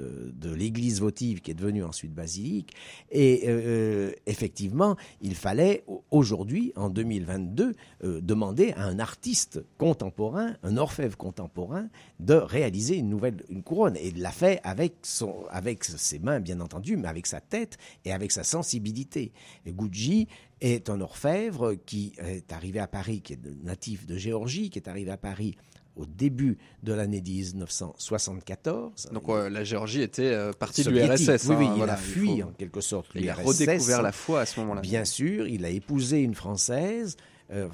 l'église 0.54 1.00
votive 1.00 1.40
qui 1.40 1.50
est 1.50 1.54
devenue 1.54 1.84
ensuite 1.84 2.12
basilique. 2.12 2.74
Et 3.10 3.44
euh, 3.48 3.60
euh 3.66 4.12
effectivement, 4.26 4.96
il 5.20 5.34
fallait 5.34 5.84
aujourd'hui, 6.10 6.72
en 6.76 6.90
2022, 6.90 7.74
euh, 8.04 8.20
demander 8.20 8.72
à 8.72 8.84
un 8.84 8.98
artiste 8.98 9.60
contemporain, 9.78 10.56
un 10.62 10.76
orfèvre 10.76 11.16
contemporain, 11.16 11.88
de 12.20 12.34
réaliser 12.34 12.96
une 12.96 13.08
nouvelle 13.08 13.42
couronne. 13.64 13.96
Et 13.96 14.08
il 14.08 14.20
l'a 14.20 14.32
fait 14.32 14.60
avec 14.62 14.94
ses 15.02 16.18
mains, 16.18 16.40
bien 16.40 16.60
entendu, 16.60 16.96
mais 16.96 17.08
avec 17.08 17.26
sa 17.26 17.40
tête 17.40 17.78
et 18.04 18.12
avec 18.12 18.32
sa 18.32 18.44
sensibilité. 18.44 19.32
Et 19.66 19.72
Gucci 19.72 20.28
est 20.60 20.90
un 20.90 21.00
orfèvre 21.00 21.74
qui 21.86 22.14
est 22.18 22.52
arrivé 22.52 22.80
à 22.80 22.88
Paris, 22.88 23.20
qui 23.20 23.34
est 23.34 23.40
natif 23.62 24.06
de 24.06 24.16
Géorgie, 24.16 24.70
qui 24.70 24.78
est 24.78 24.88
arrivé 24.88 25.10
à 25.10 25.16
Paris 25.16 25.56
au 25.98 26.06
début 26.06 26.56
de 26.82 26.92
l'année 26.94 27.20
1974. 27.20 29.08
Donc 29.12 29.28
euh, 29.28 29.50
la 29.50 29.64
Géorgie 29.64 30.02
était 30.02 30.32
euh, 30.32 30.52
partie 30.52 30.84
de 30.84 30.90
l'URSS. 30.90 31.46
Oui, 31.48 31.56
oui, 31.58 31.66
hein, 31.66 31.72
il 31.74 31.78
voilà, 31.78 31.94
a 31.94 31.96
fui 31.96 32.40
faut- 32.40 32.48
en 32.48 32.52
quelque 32.52 32.80
sorte 32.80 33.08
Il 33.14 33.28
a 33.28 33.34
redécouvert 33.34 34.02
la 34.02 34.12
foi 34.12 34.40
à 34.40 34.46
ce 34.46 34.60
moment-là. 34.60 34.80
Bien 34.80 35.04
sûr, 35.04 35.46
il 35.46 35.64
a 35.64 35.70
épousé 35.70 36.20
une 36.20 36.34
Française 36.34 37.16
euh, 37.50 37.68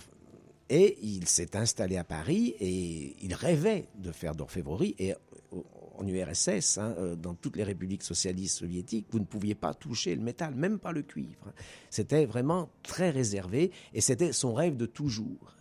et 0.70 0.96
il 1.02 1.26
s'est 1.28 1.56
installé 1.56 1.96
à 1.96 2.04
Paris 2.04 2.54
et 2.60 3.16
il 3.22 3.34
rêvait 3.34 3.86
de 3.98 4.10
faire 4.12 4.34
d'orfèvrerie. 4.34 4.94
Et 4.98 5.14
en 5.96 6.06
URSS, 6.06 6.78
hein, 6.78 6.94
euh, 6.98 7.16
dans 7.16 7.34
toutes 7.34 7.56
les 7.56 7.64
républiques 7.64 8.02
socialistes 8.02 8.58
soviétiques, 8.58 9.06
vous 9.10 9.18
ne 9.18 9.24
pouviez 9.24 9.54
pas 9.54 9.74
toucher 9.74 10.14
le 10.14 10.22
métal, 10.22 10.54
même 10.54 10.78
pas 10.78 10.92
le 10.92 11.02
cuivre. 11.02 11.52
C'était 11.90 12.24
vraiment 12.26 12.70
très 12.82 13.10
réservé 13.10 13.70
et 13.92 14.00
c'était 14.00 14.32
son 14.32 14.54
rêve 14.54 14.76
de 14.76 14.86
toujours. 14.86 15.56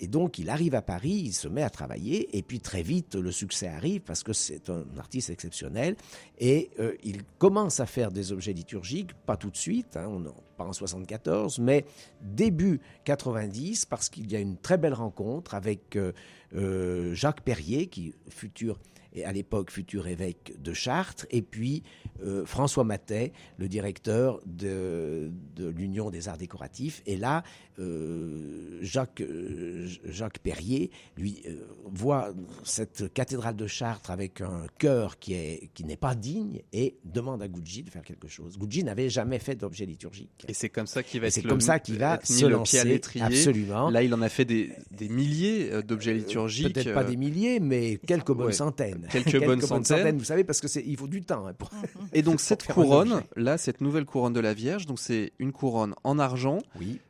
Et 0.00 0.06
donc, 0.06 0.38
il 0.38 0.50
arrive 0.50 0.74
à 0.74 0.82
Paris, 0.82 1.22
il 1.26 1.32
se 1.32 1.48
met 1.48 1.62
à 1.62 1.70
travailler, 1.70 2.36
et 2.36 2.42
puis 2.42 2.60
très 2.60 2.82
vite, 2.82 3.16
le 3.16 3.32
succès 3.32 3.66
arrive 3.66 4.02
parce 4.02 4.22
que 4.22 4.32
c'est 4.32 4.70
un 4.70 4.84
artiste 4.96 5.30
exceptionnel. 5.30 5.96
Et 6.38 6.70
euh, 6.78 6.94
il 7.02 7.24
commence 7.38 7.80
à 7.80 7.86
faire 7.86 8.12
des 8.12 8.30
objets 8.32 8.52
liturgiques, 8.52 9.12
pas 9.26 9.36
tout 9.36 9.50
de 9.50 9.56
suite, 9.56 9.96
hein, 9.96 10.06
on 10.08 10.22
pas 10.56 10.64
en 10.64 10.72
74, 10.72 11.60
mais 11.60 11.84
début 12.20 12.80
90, 13.04 13.86
parce 13.86 14.08
qu'il 14.08 14.30
y 14.30 14.36
a 14.36 14.40
une 14.40 14.56
très 14.56 14.76
belle 14.76 14.94
rencontre 14.94 15.54
avec 15.54 15.96
euh, 15.96 17.14
Jacques 17.14 17.42
Perrier, 17.42 17.86
qui 17.86 18.14
futur 18.28 18.78
à 19.24 19.32
l'époque 19.32 19.70
futur 19.70 20.06
évêque 20.06 20.54
de 20.60 20.72
Chartres, 20.72 21.26
et 21.30 21.42
puis 21.42 21.82
euh, 22.22 22.44
François 22.44 22.84
Matet, 22.84 23.32
le 23.58 23.68
directeur 23.68 24.40
de, 24.46 25.30
de 25.56 25.68
l'Union 25.68 26.10
des 26.10 26.28
arts 26.28 26.38
décoratifs. 26.38 27.02
Et 27.06 27.16
là, 27.16 27.42
euh, 27.78 28.78
Jacques, 28.82 29.20
euh, 29.20 29.88
Jacques 30.04 30.38
Perrier, 30.40 30.90
lui, 31.16 31.42
euh, 31.46 31.56
voit 31.84 32.32
cette 32.64 33.12
cathédrale 33.12 33.56
de 33.56 33.66
Chartres 33.66 34.10
avec 34.10 34.40
un 34.40 34.66
chœur 34.78 35.18
qui 35.18 35.34
est 35.34 35.70
qui 35.74 35.84
n'est 35.84 35.96
pas 35.96 36.14
digne 36.14 36.60
et 36.72 36.96
demande 37.04 37.42
à 37.42 37.48
Gucci 37.48 37.82
de 37.82 37.90
faire 37.90 38.02
quelque 38.02 38.28
chose. 38.28 38.58
Gucci 38.58 38.84
n'avait 38.84 39.08
jamais 39.08 39.38
fait 39.38 39.54
d'objet 39.54 39.86
liturgique. 39.86 40.44
Et 40.48 40.54
c'est 40.54 40.68
comme 40.68 40.86
ça 40.86 41.02
qu'il 41.02 41.20
va 41.20 41.26
Et 41.26 41.28
être 41.28 41.34
c'est 41.34 41.42
le- 41.42 41.48
comme 41.48 41.60
ça 41.60 41.78
qu'il 41.78 41.98
va 41.98 42.20
se 42.22 42.32
le 42.32 42.38
pied 42.62 42.82
lancer 42.84 43.20
à 43.20 43.26
absolument. 43.26 43.90
Là, 43.90 44.02
il 44.02 44.12
en 44.14 44.22
a 44.22 44.28
fait 44.28 44.44
des, 44.44 44.72
des 44.90 45.08
milliers 45.08 45.82
d'objets 45.82 46.14
liturgiques. 46.14 46.74
Peut-être 46.74 46.94
pas 46.94 47.04
des 47.04 47.16
milliers, 47.16 47.60
mais 47.60 47.96
quelques 47.96 48.32
bonnes 48.32 48.46
ouais, 48.46 48.52
centaines. 48.52 48.97
Quelques 49.10 49.44
bonnes 49.44 49.60
centaines. 49.60 50.18
Vous 50.18 50.24
savez, 50.24 50.44
parce 50.44 50.60
que 50.60 50.68
c'est, 50.68 50.82
il 50.86 50.96
faut 50.96 51.06
du 51.08 51.22
temps. 51.22 51.46
hein, 51.46 51.52
pour- 51.56 51.70
Et 52.12 52.22
donc 52.22 52.40
cette 52.40 52.66
couronne, 52.66 53.22
là, 53.36 53.58
cette 53.58 53.80
nouvelle 53.80 54.04
couronne 54.04 54.32
de 54.32 54.40
la 54.40 54.54
Vierge, 54.54 54.86
donc 54.86 54.98
c'est 54.98 55.32
une 55.38 55.52
couronne 55.52 55.94
en 56.04 56.18
argent 56.18 56.58
Oui. 56.78 57.00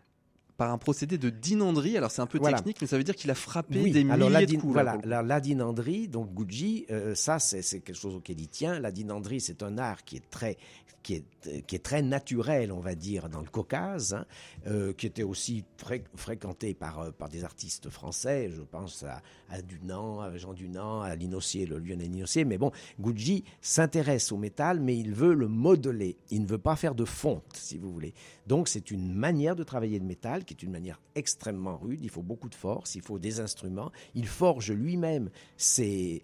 Par 0.58 0.70
un 0.72 0.76
procédé 0.76 1.16
de 1.16 1.30
dinanderie. 1.30 1.96
Alors 1.96 2.10
c'est 2.10 2.20
un 2.20 2.26
peu 2.26 2.36
Voilà. 2.38 2.58
technique, 2.58 2.78
mais 2.82 2.86
ça 2.86 2.98
veut 2.98 3.04
dire 3.04 3.16
qu'il 3.16 3.30
a 3.30 3.34
frappé 3.34 3.80
Oui, 3.80 3.92
des 3.92 4.00
alors 4.10 4.28
la, 4.28 4.40
milliers 4.40 4.56
de 4.56 4.60
coups. 4.60 4.74
là, 4.76 4.82
voilà, 4.82 5.00
la, 5.06 5.22
la 5.22 5.40
dinanderie, 5.40 6.08
donc 6.08 6.34
Gucci, 6.34 6.84
euh, 6.90 7.14
ça 7.14 7.38
c'est, 7.38 7.62
quelque 7.80 7.94
chose 7.96 8.14
auquel 8.16 8.38
il 8.40 8.48
tient. 8.48 8.78
La 8.80 8.90
dinanderie, 8.92 9.40
c'est 9.40 9.62
un 9.62 9.78
art 9.78 10.04
qui 10.04 10.16
est 10.16 10.28
très, 10.30 10.58
qui 11.04 11.14
est, 11.14 11.64
qui 11.66 11.76
est 11.76 11.78
très 11.78 12.02
naturel, 12.02 12.72
on 12.72 12.80
va 12.80 12.96
dire, 12.96 13.28
dans 13.28 13.40
le 13.40 13.46
Caucase, 13.48 14.14
hein, 14.14 14.26
euh, 14.66 14.92
qui 14.92 15.06
était 15.06 15.22
aussi 15.22 15.64
fré- 15.80 16.02
fréquenté 16.16 16.74
par, 16.74 16.98
euh, 16.98 17.10
par 17.12 17.28
des 17.28 17.44
artistes 17.44 17.88
français. 17.88 18.50
Je 18.54 18.60
pense 18.62 19.04
à, 19.04 19.22
à 19.48 19.62
Dunant, 19.62 20.20
à 20.20 20.36
Jean 20.36 20.54
Dunant, 20.54 21.02
à 21.02 21.14
Linossier, 21.14 21.66
le 21.66 21.78
Lyonnais 21.78 22.08
Linossier. 22.08 22.44
Mais 22.44 22.58
bon, 22.58 22.72
Gucci 23.00 23.44
s'intéresse 23.62 24.32
au 24.32 24.36
métal, 24.36 24.80
mais 24.80 24.98
il 24.98 25.14
veut 25.14 25.34
le 25.34 25.46
modeler. 25.46 26.16
Il 26.32 26.42
ne 26.42 26.46
veut 26.48 26.58
pas 26.58 26.74
faire 26.74 26.96
de 26.96 27.04
fonte, 27.04 27.44
si 27.54 27.78
vous 27.78 27.92
voulez. 27.92 28.12
Donc 28.48 28.66
c'est 28.66 28.90
une 28.90 29.14
manière 29.14 29.54
de 29.54 29.62
travailler 29.62 30.00
le 30.00 30.04
métal 30.04 30.44
qui 30.48 30.54
est 30.54 30.62
une 30.62 30.72
manière 30.72 30.98
extrêmement 31.14 31.76
rude. 31.76 32.00
Il 32.02 32.08
faut 32.10 32.22
beaucoup 32.22 32.48
de 32.48 32.54
force, 32.54 32.94
il 32.94 33.02
faut 33.02 33.18
des 33.18 33.38
instruments. 33.40 33.92
Il 34.14 34.26
forge 34.26 34.72
lui-même 34.72 35.30
ses, 35.56 36.22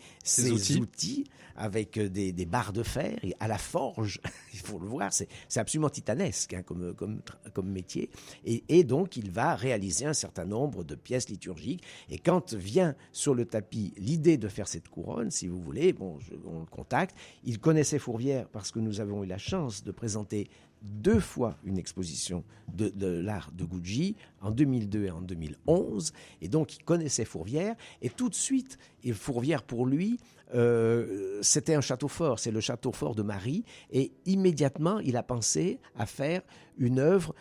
outils. 0.50 0.80
outils. 0.80 1.24
avec 1.56 1.98
euh, 1.98 2.08
des, 2.08 2.32
des 2.32 2.46
barres 2.46 2.72
de 2.72 2.82
fer 2.82 3.16
et 3.22 3.34
à 3.38 3.46
la 3.46 3.58
forge. 3.58 4.20
il 4.54 4.58
faut 4.58 4.78
le 4.78 4.86
voir, 4.86 5.12
c'est 5.12 5.28
absolument 5.60 5.90
titanesque 5.90 6.54
hein, 6.54 6.62
comme, 6.62 6.94
comme, 6.94 7.18
tra- 7.18 7.50
comme 7.52 7.68
métier. 7.70 8.10
Et, 8.44 8.64
et 8.68 8.82
donc 8.82 9.16
il 9.16 9.30
va 9.30 9.54
réaliser 9.54 10.06
un 10.06 10.14
certain 10.14 10.46
nombre 10.46 10.82
de 10.84 10.94
pièces 10.94 11.28
liturgiques. 11.28 11.84
Et 12.10 12.18
quand 12.18 12.54
vient 12.54 12.96
sur 13.12 13.34
le 13.34 13.44
tapis 13.44 13.92
l'idée 13.98 14.36
de 14.38 14.48
faire 14.48 14.66
cette 14.68 14.88
couronne, 14.88 15.30
si 15.30 15.46
vous 15.46 15.60
voulez, 15.60 15.92
bon, 15.92 16.18
je- 16.20 16.34
on 16.46 16.60
le 16.60 16.66
contacte. 16.66 17.14
Il 17.44 17.58
connaissait 17.60 17.98
Fourvière 17.98 18.48
parce 18.48 18.70
que 18.72 18.80
nous 18.80 19.00
avons 19.00 19.22
eu 19.22 19.26
la 19.26 19.38
chance 19.38 19.84
de 19.84 19.92
présenter 19.92 20.48
deux 20.84 21.20
fois 21.20 21.56
une 21.64 21.78
exposition 21.78 22.44
de, 22.72 23.06
l'art 23.06 23.50
de 23.52 23.64
Gucci 23.64 24.16
en 24.40 24.50
2002 24.50 25.04
et 25.04 25.10
en 25.10 25.22
2011. 25.22 26.12
Et 26.42 26.48
donc, 26.48 26.76
il 26.76 26.84
connaissait 26.84 27.24
Fourvière. 27.24 27.74
Et 28.02 28.10
tout 28.10 28.28
de 28.28 28.34
suite, 28.34 28.78
et 29.02 29.12
Fourvière, 29.12 29.62
pour 29.62 29.86
lui, 29.86 30.20
euh, 30.54 31.38
c'était 31.42 31.74
un 31.74 31.80
château 31.80 32.08
fort. 32.08 32.38
C'est 32.38 32.50
le 32.50 32.60
château 32.60 32.92
fort 32.92 33.14
de 33.14 33.22
Marie. 33.22 33.64
Et 33.90 34.12
immédiatement, 34.26 34.98
il 35.00 35.16
a 35.16 35.22
pensé 35.22 35.80
à 35.96 36.06
faire 36.06 36.42
une 36.78 36.98
œuvre 36.98 37.34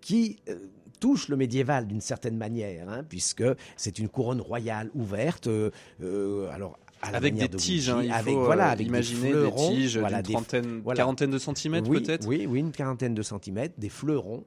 qui 0.00 0.40
euh, 0.48 0.66
touche 0.98 1.28
le 1.28 1.36
médiéval 1.36 1.86
d'une 1.86 2.00
certaine 2.00 2.36
manière, 2.36 2.88
hein, 2.88 3.04
puisque 3.08 3.44
c'est 3.76 3.98
une 3.98 4.08
couronne 4.08 4.40
royale 4.40 4.90
ouverte. 4.94 5.46
euh, 5.46 6.50
alors, 6.50 6.78
à 7.02 7.10
la 7.10 7.16
Avec 7.18 7.34
des 7.34 7.48
de 7.48 7.56
tiges, 7.56 7.88
hein, 7.88 8.02
il 8.02 8.12
avec, 8.12 8.34
faut 8.34 8.44
voilà, 8.44 8.68
avec 8.70 8.86
imaginer 8.86 9.28
des, 9.28 9.32
fleurons, 9.32 9.70
tiges 9.70 9.98
voilà, 9.98 10.22
d'une 10.22 10.34
trentaine, 10.34 10.80
voilà. 10.84 10.98
quarantaine 10.98 11.30
de 11.30 11.38
centimètres 11.38 11.88
oui, 11.88 12.00
peut-être. 12.00 12.26
Oui, 12.26 12.46
oui, 12.48 12.60
une 12.60 12.72
quarantaine 12.72 13.14
de 13.14 13.22
centimètres, 13.22 13.74
des 13.78 13.88
fleurons, 13.88 14.44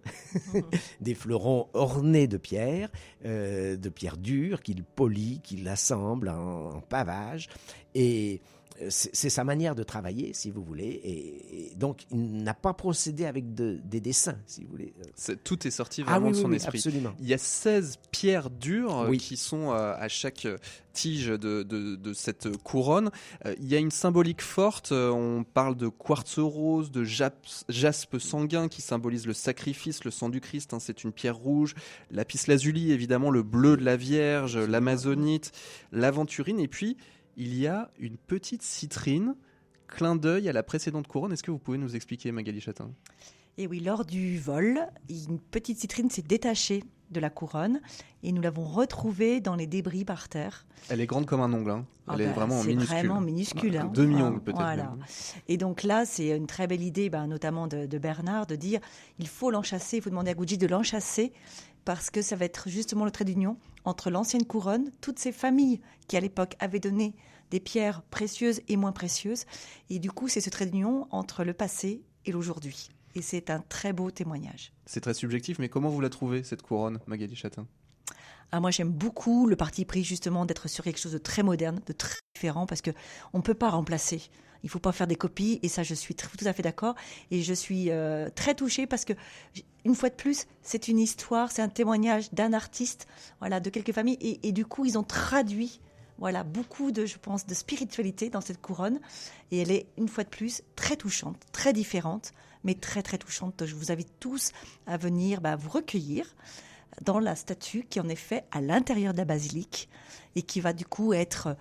des 1.02 1.16
fleurons 1.16 1.68
ornés 1.74 2.28
de 2.28 2.38
pierre, 2.38 2.90
euh, 3.26 3.76
de 3.76 3.90
pierre 3.90 4.18
dure 4.18 4.62
qu'il 4.62 4.84
polit, 4.84 5.40
qu'il 5.44 5.68
assemble 5.68 6.30
en, 6.30 6.76
en 6.76 6.82
pavage. 6.82 7.50
Et 7.96 8.42
euh, 8.44 8.63
c'est 8.90 9.30
sa 9.30 9.44
manière 9.44 9.76
de 9.76 9.84
travailler, 9.84 10.34
si 10.34 10.52
vous 10.52 10.64
voulez. 10.64 10.86
Et, 11.04 11.72
et 11.72 11.76
donc, 11.76 12.02
il 12.12 12.44
n'a 12.44 12.54
pas 12.54 12.74
procédé 12.74 13.26
avec 13.26 13.54
de- 13.54 13.80
des 13.84 14.00
dessins, 14.02 14.38
si 14.46 14.64
vous 14.64 14.72
voulez. 14.72 14.94
C'est- 15.16 15.44
Tout 15.44 15.68
est 15.68 15.72
sorti 15.72 16.04
Ah 16.06 16.12
vraiment 16.12 16.28
oui, 16.28 16.34
de 16.34 16.38
son 16.38 16.50
oui, 16.50 16.56
esprit. 16.56 16.78
absolument. 16.80 17.14
Il 17.20 17.28
y 17.28 17.34
a 17.34 17.38
16 17.38 17.98
pierres 18.12 18.50
dures 18.50 19.00
euh, 19.02 19.10
Oui. 19.10 19.18
qui 19.18 19.38
sont 19.38 19.72
euh, 19.72 19.94
à 19.98 20.08
chaque 20.08 20.46
euh, 20.46 20.58
tige 20.94 21.28
de, 21.28 21.64
de- 21.64 21.96
de 21.96 22.14
cette 22.14 22.56
couronne. 22.58 23.10
Euh, 23.46 23.56
il 23.60 23.68
y 23.68 23.76
a 23.76 23.80
une 23.80 23.92
symbolique 23.92 24.42
forte. 24.42 24.92
euh, 24.92 25.10
on 25.12 25.44
parle 25.44 25.76
de 25.76 25.88
quartz 25.88 26.40
rose, 26.40 26.92
de 26.92 27.04
japs- 27.04 27.66
jaspe 27.70 28.18
sanguin 28.20 28.68
qui 28.68 28.82
symbolise 28.82 29.26
le 29.28 29.34
sacrifice, 29.34 30.04
le 30.04 30.12
sang 30.12 30.30
du 30.30 30.42
Christ. 30.42 30.74
hein, 30.74 30.80
c'est 30.80 31.04
une 31.04 31.12
pierre 31.12 31.36
rouge. 31.38 31.74
Lapis 32.12 32.40
lazuli, 32.48 32.92
évidemment, 32.92 33.30
le 33.30 33.44
bleu 33.44 33.78
de 33.78 33.84
la 33.84 33.98
Vierge, 33.98 34.58
l'amazonite, 34.58 35.52
l'aventurine. 35.92 36.60
Et 36.60 36.68
puis, 36.68 36.98
il 37.38 37.56
y 37.58 37.68
a 37.68 37.90
une 38.00 38.18
petite 38.18 38.62
citrine. 38.64 39.36
Clin 39.88 40.16
d'œil 40.16 40.50
à 40.50 40.54
la 40.54 40.64
précédente 40.64 41.08
couronne. 41.08 41.34
Est-ce 41.34 41.44
que 41.44 41.52
vous 41.52 41.60
pouvez 41.60 41.78
nous 41.78 41.96
expliquer, 41.96 42.32
Magali 42.32 42.60
Chatin? 42.62 42.90
Et 43.60 43.68
oui, 43.68 43.80
lors 43.80 44.06
du 44.06 44.40
vol, 44.40 44.80
une 45.10 45.40
petite 45.40 45.78
citrine 45.78 46.10
s'est 46.10 46.24
détachée 46.24 46.84
de 47.12 47.20
la 47.20 47.30
couronne 47.30 47.80
et 48.24 48.32
nous 48.32 48.42
l'avons 48.42 48.64
retrouvée 48.64 49.40
dans 49.40 49.56
les 49.56 49.68
débris 49.68 50.04
par 50.04 50.30
terre. 50.30 50.66
Elle 50.90 51.00
est 51.00 51.06
grande 51.06 51.28
comme 51.28 51.42
un 51.42 51.54
ongle. 51.54 51.70
hein. 51.70 51.86
Ah 52.08 52.14
Elle 52.16 52.22
est 52.22 52.26
ben, 52.26 52.34
vraiment 52.34 52.60
c'est 52.62 52.70
minuscule. 52.70 52.98
vraiment 52.98 53.22
minuscule. 53.22 53.78
hein. 53.78 53.92
Demi-ongle 53.94 54.42
peut-être. 54.42 54.58
Voilà. 54.58 54.96
Et 55.48 55.58
donc 55.58 55.84
là, 55.84 56.06
c'est 56.06 56.36
une 56.36 56.48
très 56.48 56.66
belle 56.66 56.82
idée, 56.82 57.12
ben, 57.12 57.28
notamment 57.28 57.68
de, 57.68 57.86
de 57.86 57.98
Bernard, 58.00 58.48
de 58.48 58.56
dire 58.56 58.80
il 59.20 59.28
faut 59.28 59.52
l'enchasser, 59.52 59.98
il 59.98 60.02
faut 60.02 60.10
demander 60.10 60.32
à 60.32 60.34
Gucci 60.34 60.58
de 60.58 60.66
l'enchasser 60.66 61.32
parce 61.86 62.10
que 62.10 62.22
ça 62.22 62.36
va 62.36 62.46
être 62.46 62.70
justement 62.70 63.06
le 63.06 63.12
trait 63.12 63.26
d'union 63.26 63.58
entre 63.86 64.10
l'ancienne 64.10 64.46
couronne, 64.46 64.92
toutes 65.02 65.20
ces 65.20 65.32
familles 65.32 65.82
qui 66.08 66.18
à 66.18 66.20
l'époque 66.20 66.56
avaient 66.60 66.80
donné 66.80 67.16
des 67.52 67.60
pierres 67.60 68.02
précieuses 68.04 68.62
et 68.68 68.78
moins 68.78 68.92
précieuses. 68.92 69.46
Et 69.90 70.00
du 70.00 70.12
coup, 70.12 70.28
c'est 70.28 70.42
ce 70.42 70.50
trait 70.50 70.66
d'union 70.66 71.08
entre 71.12 71.44
le 71.44 71.54
passé 71.54 72.02
et 72.26 72.32
l'aujourd'hui. 72.32 72.90
Et 73.16 73.22
c'est 73.22 73.50
un 73.50 73.60
très 73.60 73.94
beau 73.94 74.10
témoignage. 74.10 74.74
C'est 74.86 75.02
très 75.02 75.14
subjectif, 75.14 75.60
mais 75.60 75.70
comment 75.70 75.90
vous 75.90 76.02
la 76.02 76.10
trouvez, 76.10 76.44
cette 76.44 76.64
couronne, 76.64 77.00
Magali 77.06 77.36
Chatin? 77.36 77.68
Ah, 78.52 78.60
moi, 78.60 78.72
j'aime 78.72 78.92
beaucoup 78.92 79.48
le 79.48 79.56
parti 79.56 79.86
pris 79.86 80.04
justement 80.04 80.46
d'être 80.46 80.68
sur 80.68 80.84
quelque 80.84 81.00
chose 81.00 81.12
de 81.12 81.18
très 81.18 81.44
moderne, 81.44 81.80
de 81.86 81.94
très 81.94 82.20
différent, 82.36 82.66
parce 82.66 82.82
que 82.82 82.92
on 83.34 83.40
ne 83.40 83.44
peut 83.44 83.54
pas 83.54 83.70
remplacer. 83.70 84.30
Il 84.64 84.70
faut 84.70 84.80
pas 84.80 84.92
faire 84.92 85.08
des 85.08 85.16
copies, 85.16 85.60
et 85.62 85.68
ça, 85.68 85.84
je 85.84 85.94
suis 85.94 86.16
tout 86.16 86.28
à 86.46 86.54
fait 86.54 86.64
d'accord. 86.64 86.96
Et 87.32 87.42
je 87.42 87.54
suis 87.54 87.92
euh, 87.92 88.30
très 88.34 88.56
touchée 88.56 88.88
parce 88.88 89.06
que, 89.06 89.14
une 89.86 89.96
fois 89.96 90.10
de 90.10 90.16
plus, 90.16 90.46
c'est 90.62 90.88
une 90.88 91.00
histoire, 91.00 91.52
c'est 91.52 91.62
un 91.62 91.70
témoignage 91.70 92.32
d'un 92.34 92.54
artiste, 92.54 93.08
voilà, 93.40 93.60
de 93.60 93.70
quelques 93.70 93.92
familles, 93.92 94.18
et, 94.22 94.48
et 94.48 94.52
du 94.52 94.66
coup, 94.66 94.86
ils 94.86 94.98
ont 94.98 95.04
traduit, 95.04 95.82
voilà, 96.18 96.44
beaucoup 96.44 96.92
de, 96.92 97.06
je 97.06 97.18
pense, 97.18 97.46
de 97.46 97.54
spiritualité 97.54 98.30
dans 98.30 98.42
cette 98.42 98.62
couronne, 98.62 99.00
et 99.52 99.60
elle 99.60 99.72
est 99.72 99.88
une 99.98 100.08
fois 100.08 100.24
de 100.24 100.30
plus 100.30 100.64
très 100.76 100.96
touchante, 100.96 101.38
très 101.52 101.74
différente, 101.74 102.32
mais 102.64 102.76
très 102.76 103.04
très 103.04 103.18
touchante. 103.18 103.66
Je 103.66 103.76
vous 103.76 103.92
invite 103.92 104.20
tous 104.20 104.52
à 104.88 104.98
venir 104.98 105.42
bah, 105.42 105.56
vous 105.56 105.70
recueillir 105.70 106.36
dans 107.02 107.20
la 107.20 107.36
statue 107.36 107.86
qui 107.90 108.00
en 108.00 108.08
est 108.08 108.16
faite 108.16 108.46
à 108.52 108.62
l'intérieur 108.62 109.14
de 109.14 109.18
la 109.18 109.26
basilique 109.26 109.90
et 110.36 110.42
qui 110.42 110.62
va 110.62 110.74
du 110.74 110.86
coup 110.86 111.14
être, 111.14 111.58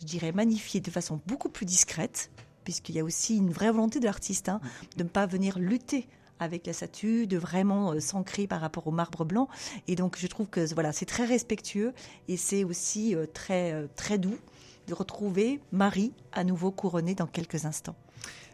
je 0.00 0.06
dirais, 0.06 0.32
magnifiée 0.32 0.80
de 0.80 0.90
façon 0.90 1.20
beaucoup 1.26 1.48
plus 1.48 1.66
discrète, 1.66 2.30
puisqu'il 2.64 2.94
y 2.94 3.00
a 3.00 3.04
aussi 3.04 3.36
une 3.36 3.50
vraie 3.50 3.70
volonté 3.70 4.00
de 4.00 4.04
l'artiste 4.04 4.48
hein, 4.48 4.60
de 4.96 5.02
ne 5.02 5.08
pas 5.08 5.26
venir 5.26 5.58
lutter 5.58 6.06
avec 6.40 6.66
la 6.66 6.72
statue, 6.72 7.26
de 7.26 7.36
vraiment 7.36 7.92
euh, 7.92 8.00
s'ancrer 8.00 8.46
par 8.46 8.60
rapport 8.60 8.86
au 8.86 8.90
marbre 8.90 9.24
blanc. 9.24 9.48
Et 9.86 9.96
donc 9.96 10.16
je 10.18 10.26
trouve 10.26 10.48
que 10.48 10.72
voilà, 10.74 10.92
c'est 10.92 11.06
très 11.06 11.24
respectueux 11.24 11.92
et 12.28 12.36
c'est 12.36 12.64
aussi 12.64 13.14
euh, 13.14 13.26
très, 13.26 13.72
euh, 13.72 13.86
très 13.96 14.18
doux 14.18 14.38
de 14.86 14.94
retrouver 14.94 15.60
Marie 15.72 16.12
à 16.32 16.44
nouveau 16.44 16.70
couronnée 16.70 17.14
dans 17.14 17.26
quelques 17.26 17.64
instants. 17.64 17.96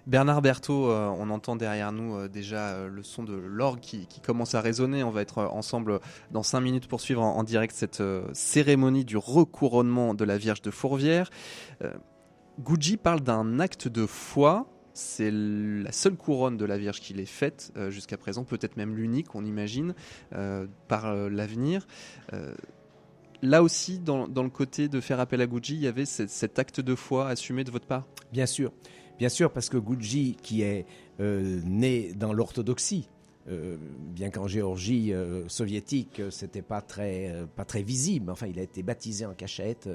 Bernard 0.06 0.42
Berthaud, 0.42 0.90
euh, 0.90 1.08
on 1.18 1.30
entend 1.30 1.56
derrière 1.56 1.90
nous 1.90 2.14
euh, 2.14 2.28
déjà 2.28 2.68
euh, 2.68 2.88
le 2.88 3.02
son 3.02 3.22
de 3.22 3.32
l'orgue 3.32 3.80
qui, 3.80 4.06
commence 4.22 4.54
à 4.54 4.60
résonner. 4.60 5.02
On 5.02 5.10
va 5.10 5.22
être 5.22 5.38
ensemble 5.38 6.00
dans 6.30 6.42
cinq 6.42 6.60
minutes 6.60 6.88
pour 6.88 7.00
suivre 7.00 7.22
en, 7.22 7.42
direct 7.42 7.74
cette 7.74 8.02
cérémonie 8.32 9.04
du 9.04 9.16
recouronnement 9.16 10.14
de 10.14 10.24
la 10.24 10.38
Vierge 10.38 10.62
de 10.62 10.70
Fourvière. 10.70 11.30
Gucci 12.58 12.96
parle 12.96 13.20
d'un 13.20 13.60
acte 13.60 13.88
de 13.88 14.06
foi. 14.06 14.66
C'est 14.94 15.30
la 15.30 15.92
seule 15.92 16.16
couronne 16.16 16.56
de 16.56 16.64
la 16.64 16.78
Vierge 16.78 17.00
qu'il 17.00 17.20
ait 17.20 17.26
faite 17.26 17.72
jusqu'à 17.90 18.16
présent, 18.16 18.44
peut-être 18.44 18.78
même 18.78 18.96
l'unique, 18.96 19.34
on 19.34 19.44
imagine, 19.44 19.94
par 20.88 21.14
l'avenir. 21.14 21.86
Là 23.42 23.62
aussi, 23.62 23.98
dans, 23.98 24.26
le 24.26 24.48
côté 24.48 24.88
de 24.88 25.00
faire 25.00 25.20
appel 25.20 25.42
à 25.42 25.46
Gucci, 25.46 25.74
il 25.74 25.82
y 25.82 25.86
avait 25.86 26.06
cet 26.06 26.58
acte 26.58 26.80
de 26.80 26.94
foi 26.94 27.28
assumé 27.28 27.62
de 27.64 27.70
votre 27.70 27.86
part? 27.86 28.06
Bien 28.32 28.46
sûr, 28.46 28.72
bien 29.18 29.28
sûr, 29.28 29.50
parce 29.50 29.68
que 29.68 29.76
Gucci, 29.76 30.36
qui 30.42 30.62
est 30.62 30.86
euh, 31.20 31.60
né 31.64 32.12
dans 32.14 32.32
l'orthodoxie, 32.32 33.08
euh, 33.48 33.76
bien 34.14 34.30
qu'en 34.30 34.46
Géorgie 34.46 35.12
euh, 35.12 35.48
soviétique, 35.48 36.22
c'était 36.30 36.62
pas 36.62 36.80
très, 36.80 37.46
pas 37.56 37.64
très 37.64 37.82
visible. 37.82 38.30
Enfin, 38.30 38.46
il 38.46 38.58
a 38.58 38.62
été 38.62 38.82
baptisé 38.82 39.26
en 39.26 39.34
cachette 39.34 39.88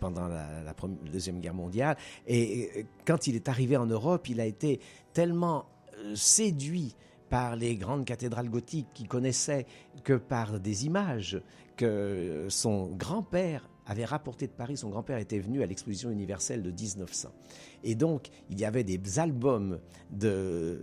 pendant 0.00 0.26
la, 0.26 0.74
deuxième 1.12 1.40
guerre 1.40 1.54
mondiale. 1.54 1.96
Et 2.26 2.86
quand 3.04 3.26
il 3.26 3.36
est 3.36 3.48
arrivé 3.48 3.76
en 3.76 3.86
Europe, 3.86 4.28
il 4.28 4.40
a 4.40 4.46
été 4.46 4.80
tellement 5.12 5.66
séduit 6.14 6.96
par 7.28 7.56
les 7.56 7.76
grandes 7.76 8.04
cathédrales 8.04 8.48
gothiques 8.48 8.88
qu'il 8.94 9.08
connaissait 9.08 9.66
que 10.04 10.14
par 10.14 10.60
des 10.60 10.86
images 10.86 11.40
que 11.76 12.46
son 12.48 12.86
grand-père 12.86 13.68
avait 13.86 14.04
rapporté 14.04 14.46
de 14.46 14.52
Paris. 14.52 14.76
Son 14.76 14.90
grand-père 14.90 15.18
était 15.18 15.38
venu 15.38 15.62
à 15.62 15.66
l'exposition 15.66 16.10
universelle 16.10 16.62
de 16.62 16.70
1900. 16.70 17.30
Et 17.84 17.94
donc, 17.94 18.28
il 18.50 18.58
y 18.58 18.64
avait 18.64 18.84
des 18.84 19.18
albums 19.18 19.78
de, 20.10 20.82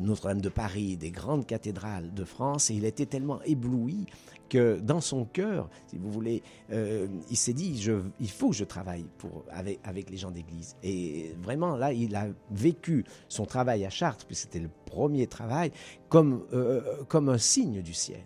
Notre-Dame 0.00 0.40
de 0.40 0.48
Paris, 0.48 0.96
des 0.96 1.10
grandes 1.10 1.46
cathédrales 1.46 2.14
de 2.14 2.24
France, 2.24 2.70
et 2.70 2.74
il 2.74 2.84
était 2.84 3.06
tellement 3.06 3.42
ébloui 3.42 4.06
que 4.48 4.78
dans 4.78 5.00
son 5.00 5.24
cœur, 5.24 5.68
si 5.88 5.98
vous 5.98 6.10
voulez, 6.10 6.42
euh, 6.70 7.08
il 7.30 7.36
s'est 7.36 7.52
dit, 7.52 7.84
il 8.20 8.30
faut 8.30 8.50
que 8.50 8.54
je 8.54 8.64
travaille 8.64 9.06
pour, 9.18 9.44
avec, 9.50 10.08
les 10.08 10.16
gens 10.16 10.30
d'église. 10.30 10.76
Et 10.84 11.34
vraiment, 11.42 11.76
là, 11.76 11.92
il 11.92 12.14
a 12.14 12.28
vécu 12.52 13.04
son 13.28 13.44
travail 13.44 13.84
à 13.84 13.90
Chartres, 13.90 14.24
puis 14.24 14.36
c'était 14.36 14.60
le 14.60 14.70
premier 14.86 15.26
travail, 15.26 15.72
comme, 16.08 16.44
euh, 16.52 17.02
comme 17.08 17.28
un 17.28 17.38
signe 17.38 17.82
du 17.82 17.94
ciel. 17.94 18.22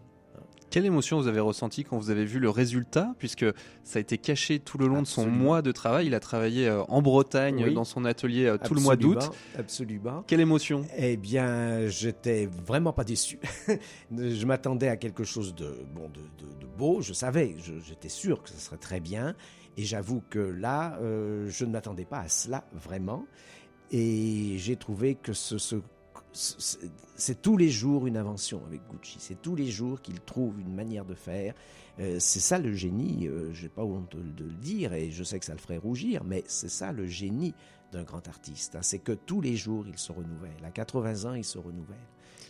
Quelle 0.70 0.86
émotion 0.86 1.18
vous 1.20 1.26
avez 1.26 1.40
ressenti 1.40 1.82
quand 1.84 1.98
vous 1.98 2.10
avez 2.10 2.24
vu 2.24 2.38
le 2.38 2.48
résultat, 2.48 3.12
puisque 3.18 3.44
ça 3.82 3.98
a 3.98 4.00
été 4.00 4.18
caché 4.18 4.60
tout 4.60 4.78
le 4.78 4.86
long 4.86 5.02
de 5.02 5.06
son 5.06 5.26
mois 5.26 5.62
de 5.62 5.72
travail? 5.72 6.06
Il 6.06 6.14
a 6.14 6.20
travaillé 6.20 6.68
euh, 6.68 6.82
en 6.84 7.02
Bretagne, 7.02 7.64
Oui. 7.66 7.74
dans 7.74 7.84
son 7.84 8.04
atelier 8.04 8.46
euh, 8.46 8.56
tout 8.56 8.74
le 8.74 8.80
mois 8.80 8.94
d'août. 8.96 9.18
Absolument. 9.58 10.22
Quelle 10.28 10.40
émotion? 10.40 10.86
Eh 10.96 11.16
bien, 11.16 11.86
j'étais 11.88 12.46
vraiment 12.64 12.92
pas 12.92 13.02
déçu. 13.04 13.40
je 14.16 14.46
m'attendais 14.46 14.88
à 14.88 14.96
quelque 14.96 15.24
chose 15.24 15.54
de 15.54 15.84
bon, 15.94 16.08
de, 16.08 16.20
de- 16.44 16.60
de 16.60 16.66
beau. 16.78 17.00
Je 17.00 17.12
savais, 17.12 17.56
j'étais 17.86 18.08
sûr 18.08 18.42
que 18.42 18.48
ce 18.48 18.56
serait 18.58 18.76
très 18.78 19.00
bien. 19.00 19.34
Et 19.76 19.82
j'avoue 19.84 20.22
que 20.30 20.38
là, 20.38 20.98
euh, 21.02 21.48
je 21.48 21.64
ne 21.64 21.70
m'attendais 21.72 22.04
pas 22.04 22.20
à 22.20 22.28
cela 22.28 22.64
vraiment. 22.72 23.26
Et 23.92 24.54
j'ai 24.58 24.76
trouvé 24.76 25.16
que 25.16 25.32
ce- 25.32 25.80
c'est 26.32 27.42
tous 27.42 27.56
les 27.56 27.70
jours 27.70 28.06
une 28.06 28.16
invention 28.16 28.62
avec 28.66 28.80
Gucci. 28.90 29.16
C'est 29.20 29.40
tous 29.40 29.56
les 29.56 29.70
jours 29.70 30.00
qu'il 30.00 30.20
trouve 30.20 30.60
une 30.60 30.75
manière 30.75 31.04
de 31.04 31.14
faire. 31.14 31.54
Euh, 31.99 32.16
c'est 32.20 32.40
ça 32.40 32.58
le 32.58 32.72
génie. 32.72 33.26
Euh, 33.28 33.52
j'ai 33.52 33.68
pas 33.68 33.84
honte 33.84 34.14
de, 34.16 34.22
de 34.22 34.44
le 34.44 34.54
dire 34.54 34.92
et 34.94 35.10
je 35.10 35.25
sais 35.25 35.38
que 35.38 35.44
ça 35.44 35.52
le 35.52 35.58
ferait 35.58 35.76
rougir, 35.78 36.22
mais 36.25 36.44
c'est 36.46 36.68
ça 36.70 36.92
le 36.92 37.06
génie 37.06 37.54
d'un 37.92 38.04
grand 38.04 38.26
artiste. 38.28 38.76
hein. 38.76 38.82
C'est 38.82 39.00
que 39.00 39.12
tous 39.12 39.40
les 39.40 39.56
jours 39.56 39.84
il 39.88 39.99
se 39.99 40.12
renouvelle. 40.12 40.64
À 40.64 40.70
80 40.70 41.30
ans, 41.30 41.34
il 41.34 41.44
se 41.44 41.58
renouvelle. 41.58 41.99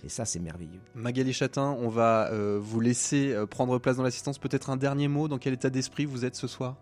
Et 0.03 0.09
ça, 0.09 0.25
c'est 0.25 0.39
merveilleux. 0.39 0.81
Magali 0.95 1.33
Chatin, 1.33 1.77
on 1.79 1.89
va 1.89 2.31
euh, 2.31 2.59
vous 2.61 2.81
laisser 2.81 3.33
euh, 3.33 3.47
prendre 3.47 3.79
place 3.79 3.97
dans 3.97 4.03
l'assistance. 4.03 4.39
Peut-être 4.39 4.71
un 4.71 4.77
dernier 4.79 5.09
mot. 5.09 5.29
Dans 5.29 5.39
quel 5.39 5.53
état 5.53 5.69
d'esprit 5.69 6.07
vous 6.07 6.25
êtes 6.25 6.37
ce 6.37 6.47
soir? 6.47 6.77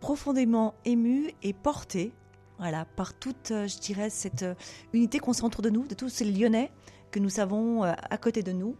Profondément 0.00 0.74
ému 0.84 1.30
et 1.42 1.52
porté 1.52 2.12
voilà, 2.58 2.84
par 2.84 3.14
toute, 3.14 3.50
euh, 3.50 3.66
je 3.66 3.78
dirais, 3.78 4.10
cette 4.10 4.42
euh, 4.42 4.54
unité 4.92 5.18
qu'on 5.18 5.32
sent 5.32 5.44
autour 5.44 5.62
de 5.62 5.70
nous, 5.70 5.86
de 5.86 5.94
tous 5.94 6.08
ces 6.08 6.24
Lyonnais 6.24 6.70
que 7.10 7.18
nous 7.18 7.28
savons 7.28 7.84
euh, 7.84 7.92
à 8.10 8.18
côté 8.18 8.42
de 8.42 8.52
nous, 8.52 8.76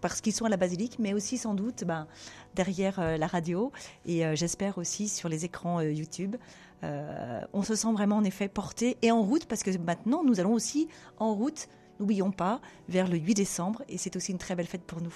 parce 0.00 0.20
qu'ils 0.20 0.32
sont 0.32 0.44
à 0.44 0.48
la 0.48 0.56
basilique, 0.56 0.98
mais 0.98 1.14
aussi 1.14 1.38
sans 1.38 1.54
doute 1.54 1.84
ben, 1.84 2.06
derrière 2.54 3.18
la 3.18 3.26
radio 3.26 3.72
et 4.04 4.36
j'espère 4.36 4.78
aussi 4.78 5.08
sur 5.08 5.28
les 5.28 5.46
écrans 5.46 5.80
YouTube. 5.80 6.36
On 6.82 7.62
se 7.62 7.74
sent 7.74 7.90
vraiment 7.92 8.16
en 8.16 8.24
effet 8.24 8.46
porté 8.46 8.98
et 9.02 9.10
en 9.10 9.22
route, 9.22 9.46
parce 9.46 9.62
que 9.62 9.76
maintenant 9.78 10.22
nous 10.22 10.38
allons 10.38 10.52
aussi 10.52 10.86
en 11.16 11.34
route, 11.34 11.66
n'oublions 11.98 12.30
pas, 12.30 12.60
vers 12.88 13.08
le 13.08 13.16
8 13.16 13.34
décembre 13.34 13.82
et 13.88 13.96
c'est 13.96 14.14
aussi 14.16 14.32
une 14.32 14.38
très 14.38 14.54
belle 14.54 14.66
fête 14.66 14.84
pour 14.84 15.00
nous. 15.00 15.14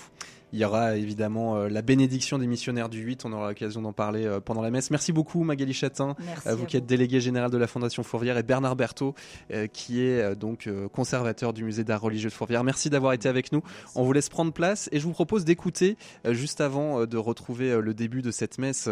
Il 0.53 0.59
y 0.59 0.65
aura 0.65 0.97
évidemment 0.97 1.57
euh, 1.57 1.69
la 1.69 1.83
bénédiction 1.83 2.39
des 2.39 2.47
missionnaires 2.47 2.89
du 2.89 3.01
8. 3.01 3.25
On 3.25 3.33
aura 3.33 3.49
l'occasion 3.49 3.83
d'en 3.83 3.93
parler 3.93 4.27
euh, 4.27 4.41
pendant 4.41 4.63
la 4.63 4.71
messe. 4.71 4.91
Merci 4.91 5.13
beaucoup 5.13 5.45
Magali 5.45 5.73
Chatin. 5.73 6.17
Euh, 6.47 6.55
vous 6.55 6.67
qui 6.67 6.77
êtes 6.77 6.87
délégué 6.87 7.21
général 7.21 7.51
de 7.51 7.59
la 7.59 7.67
Fondation 7.67 8.03
Fourvière 8.03 8.37
et 8.37 8.43
Bernard 8.43 8.77
Berthaud 8.77 9.15
euh, 9.53 9.67
qui 9.67 10.01
est 10.01 10.35
donc 10.35 10.69
conservateur 10.93 11.53
du 11.53 11.65
musée 11.65 11.85
d'art 11.85 12.01
religieux 12.01 12.29
de 12.29 12.35
Fourvière. 12.35 12.65
Merci 12.65 12.91
d'avoir 12.91 13.13
été 13.13 13.29
avec 13.29 13.53
nous. 13.53 13.63
On 13.95 14.05
vous 14.05 14.13
laisse 14.13 14.29
prendre 14.29 14.53
place 14.53 14.89
et 14.93 14.99
je 14.99 15.05
vous 15.05 15.13
propose 15.13 15.45
d'écouter 15.45 15.97
juste 16.29 16.61
avant 16.61 17.07
de 17.07 17.17
retrouver 17.17 17.81
le 17.81 17.95
début 17.95 18.23
de 18.23 18.31
cette 18.31 18.59
messe, 18.59 18.89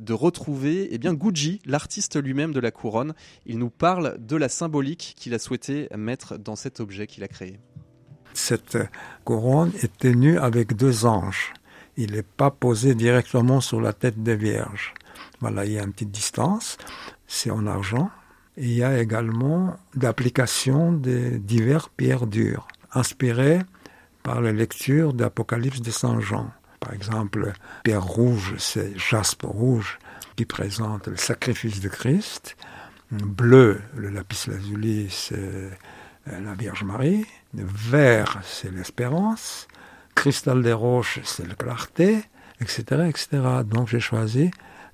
de 0.00 0.12
retrouver 0.12 0.88
eh 0.90 0.98
bien 0.98 1.14
Gucci, 1.14 1.60
l'artiste 1.64 2.20
lui-même 2.20 2.52
de 2.52 2.60
la 2.60 2.70
couronne. 2.70 3.14
Il 3.46 3.58
nous 3.58 3.70
parle 3.70 4.16
de 4.18 4.36
la 4.36 4.48
symbolique 4.48 5.14
qu'il 5.16 5.34
a 5.34 5.38
souhaité 5.38 5.88
mettre 5.96 6.38
dans 6.38 6.56
cet 6.56 6.80
objet 6.80 7.06
qu'il 7.06 7.24
a 7.24 7.28
créé. 7.28 7.58
Cette 8.36 8.76
couronne 9.24 9.72
est 9.82 9.96
tenue 9.96 10.38
avec 10.38 10.76
deux 10.76 11.06
anges. 11.06 11.54
Il 11.96 12.12
n'est 12.12 12.22
pas 12.22 12.50
posé 12.50 12.94
directement 12.94 13.62
sur 13.62 13.80
la 13.80 13.94
tête 13.94 14.22
des 14.22 14.36
vierges. 14.36 14.92
Voilà, 15.40 15.64
il 15.64 15.72
y 15.72 15.78
a 15.78 15.82
une 15.82 15.92
petite 15.92 16.10
distance, 16.10 16.76
c'est 17.26 17.50
en 17.50 17.66
argent. 17.66 18.10
Il 18.58 18.72
y 18.72 18.84
a 18.84 19.00
également 19.00 19.76
d'application 19.94 20.92
de 20.92 21.38
diverses 21.38 21.90
pierres 21.96 22.26
dures, 22.26 22.68
inspirées 22.92 23.60
par 24.22 24.42
la 24.42 24.52
lecture 24.52 25.14
d'Apocalypse 25.14 25.80
de 25.80 25.90
Saint 25.90 26.20
Jean. 26.20 26.50
Par 26.78 26.92
exemple, 26.92 27.54
pierre 27.84 28.04
rouge, 28.04 28.54
c'est 28.58 28.98
jaspe 28.98 29.44
rouge 29.44 29.98
qui 30.36 30.44
présente 30.44 31.08
le 31.08 31.16
sacrifice 31.16 31.80
de 31.80 31.88
Christ. 31.88 32.56
Bleu, 33.10 33.80
le 33.96 34.10
lapis 34.10 34.50
lazuli, 34.50 35.08
c'est 35.10 35.70
la 36.26 36.54
Vierge 36.54 36.84
Marie. 36.84 37.24
Vert, 37.64 38.40
c'est 38.44 38.70
l'espérance. 38.70 39.66
Cristal 40.14 40.62
des 40.62 40.72
roches, 40.72 41.20
c'est 41.24 41.46
la 41.46 41.54
clarté, 41.54 42.22
etc., 42.60 43.08
etc. 43.08 43.28
Donc 43.64 43.88
j'ai 43.88 44.00
choisi 44.00 44.50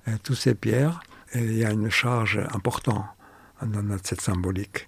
euh, 0.07 0.17
toutes 0.23 0.37
ces 0.37 0.55
pierres 0.55 1.01
et 1.33 1.39
il 1.39 1.57
y 1.57 1.65
a 1.65 1.71
une 1.71 1.89
charge 1.89 2.39
importante 2.53 3.05
dans 3.61 3.97
cette 4.03 4.21
symbolique. 4.21 4.85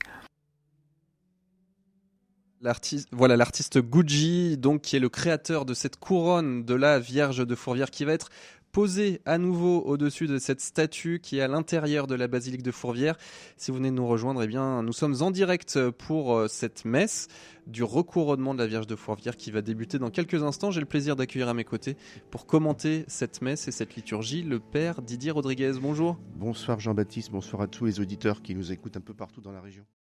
L'artiste, 2.61 3.09
voilà 3.11 3.38
l'artiste 3.38 3.79
Gucci, 3.79 4.57
donc 4.57 4.81
qui 4.81 4.95
est 4.95 4.99
le 4.99 5.09
créateur 5.09 5.65
de 5.65 5.73
cette 5.73 5.97
couronne 5.97 6.65
de 6.65 6.73
la 6.73 6.99
Vierge 6.99 7.45
de 7.45 7.55
Fourvière, 7.55 7.91
qui 7.91 8.05
va 8.05 8.13
être 8.13 8.29
posée 8.75 9.21
à 9.23 9.38
nouveau 9.38 9.79
au-dessus 9.83 10.27
de 10.27 10.38
cette 10.38 10.59
statue 10.59 11.21
qui 11.23 11.38
est 11.38 11.41
à 11.41 11.47
l'intérieur 11.47 12.07
de 12.07 12.15
la 12.15 12.27
basilique 12.27 12.61
de 12.61 12.71
Fourvière. 12.71 13.15
Si 13.55 13.71
vous 13.71 13.77
venez 13.77 13.89
de 13.89 13.95
nous 13.95 14.05
rejoindre, 14.05 14.43
eh 14.43 14.47
bien, 14.47 14.83
nous 14.83 14.91
sommes 14.91 15.15
en 15.21 15.31
direct 15.31 15.79
pour 15.91 16.35
euh, 16.35 16.49
cette 16.49 16.83
messe 16.83 17.29
du 17.67 17.83
recouronnement 17.83 18.53
de 18.53 18.59
la 18.59 18.67
Vierge 18.67 18.85
de 18.85 18.97
Fourvière 18.97 19.38
qui 19.38 19.49
va 19.49 19.61
débuter 19.61 19.97
dans 19.97 20.09
quelques 20.09 20.43
instants. 20.43 20.71
J'ai 20.71 20.81
le 20.81 20.85
plaisir 20.85 21.15
d'accueillir 21.15 21.47
à 21.47 21.53
mes 21.53 21.63
côtés 21.63 21.95
pour 22.31 22.45
commenter 22.45 23.05
cette 23.07 23.41
messe 23.41 23.69
et 23.69 23.71
cette 23.71 23.95
liturgie 23.95 24.43
le 24.43 24.59
père 24.59 25.01
Didier 25.01 25.31
Rodriguez. 25.31 25.71
Bonjour. 25.81 26.17
Bonsoir 26.35 26.81
Jean-Baptiste, 26.81 27.31
bonsoir 27.31 27.61
à 27.61 27.67
tous 27.67 27.85
les 27.85 28.01
auditeurs 28.01 28.41
qui 28.41 28.55
nous 28.55 28.73
écoutent 28.73 28.97
un 28.97 29.01
peu 29.01 29.13
partout 29.13 29.39
dans 29.39 29.53
la 29.53 29.61
région. 29.61 29.85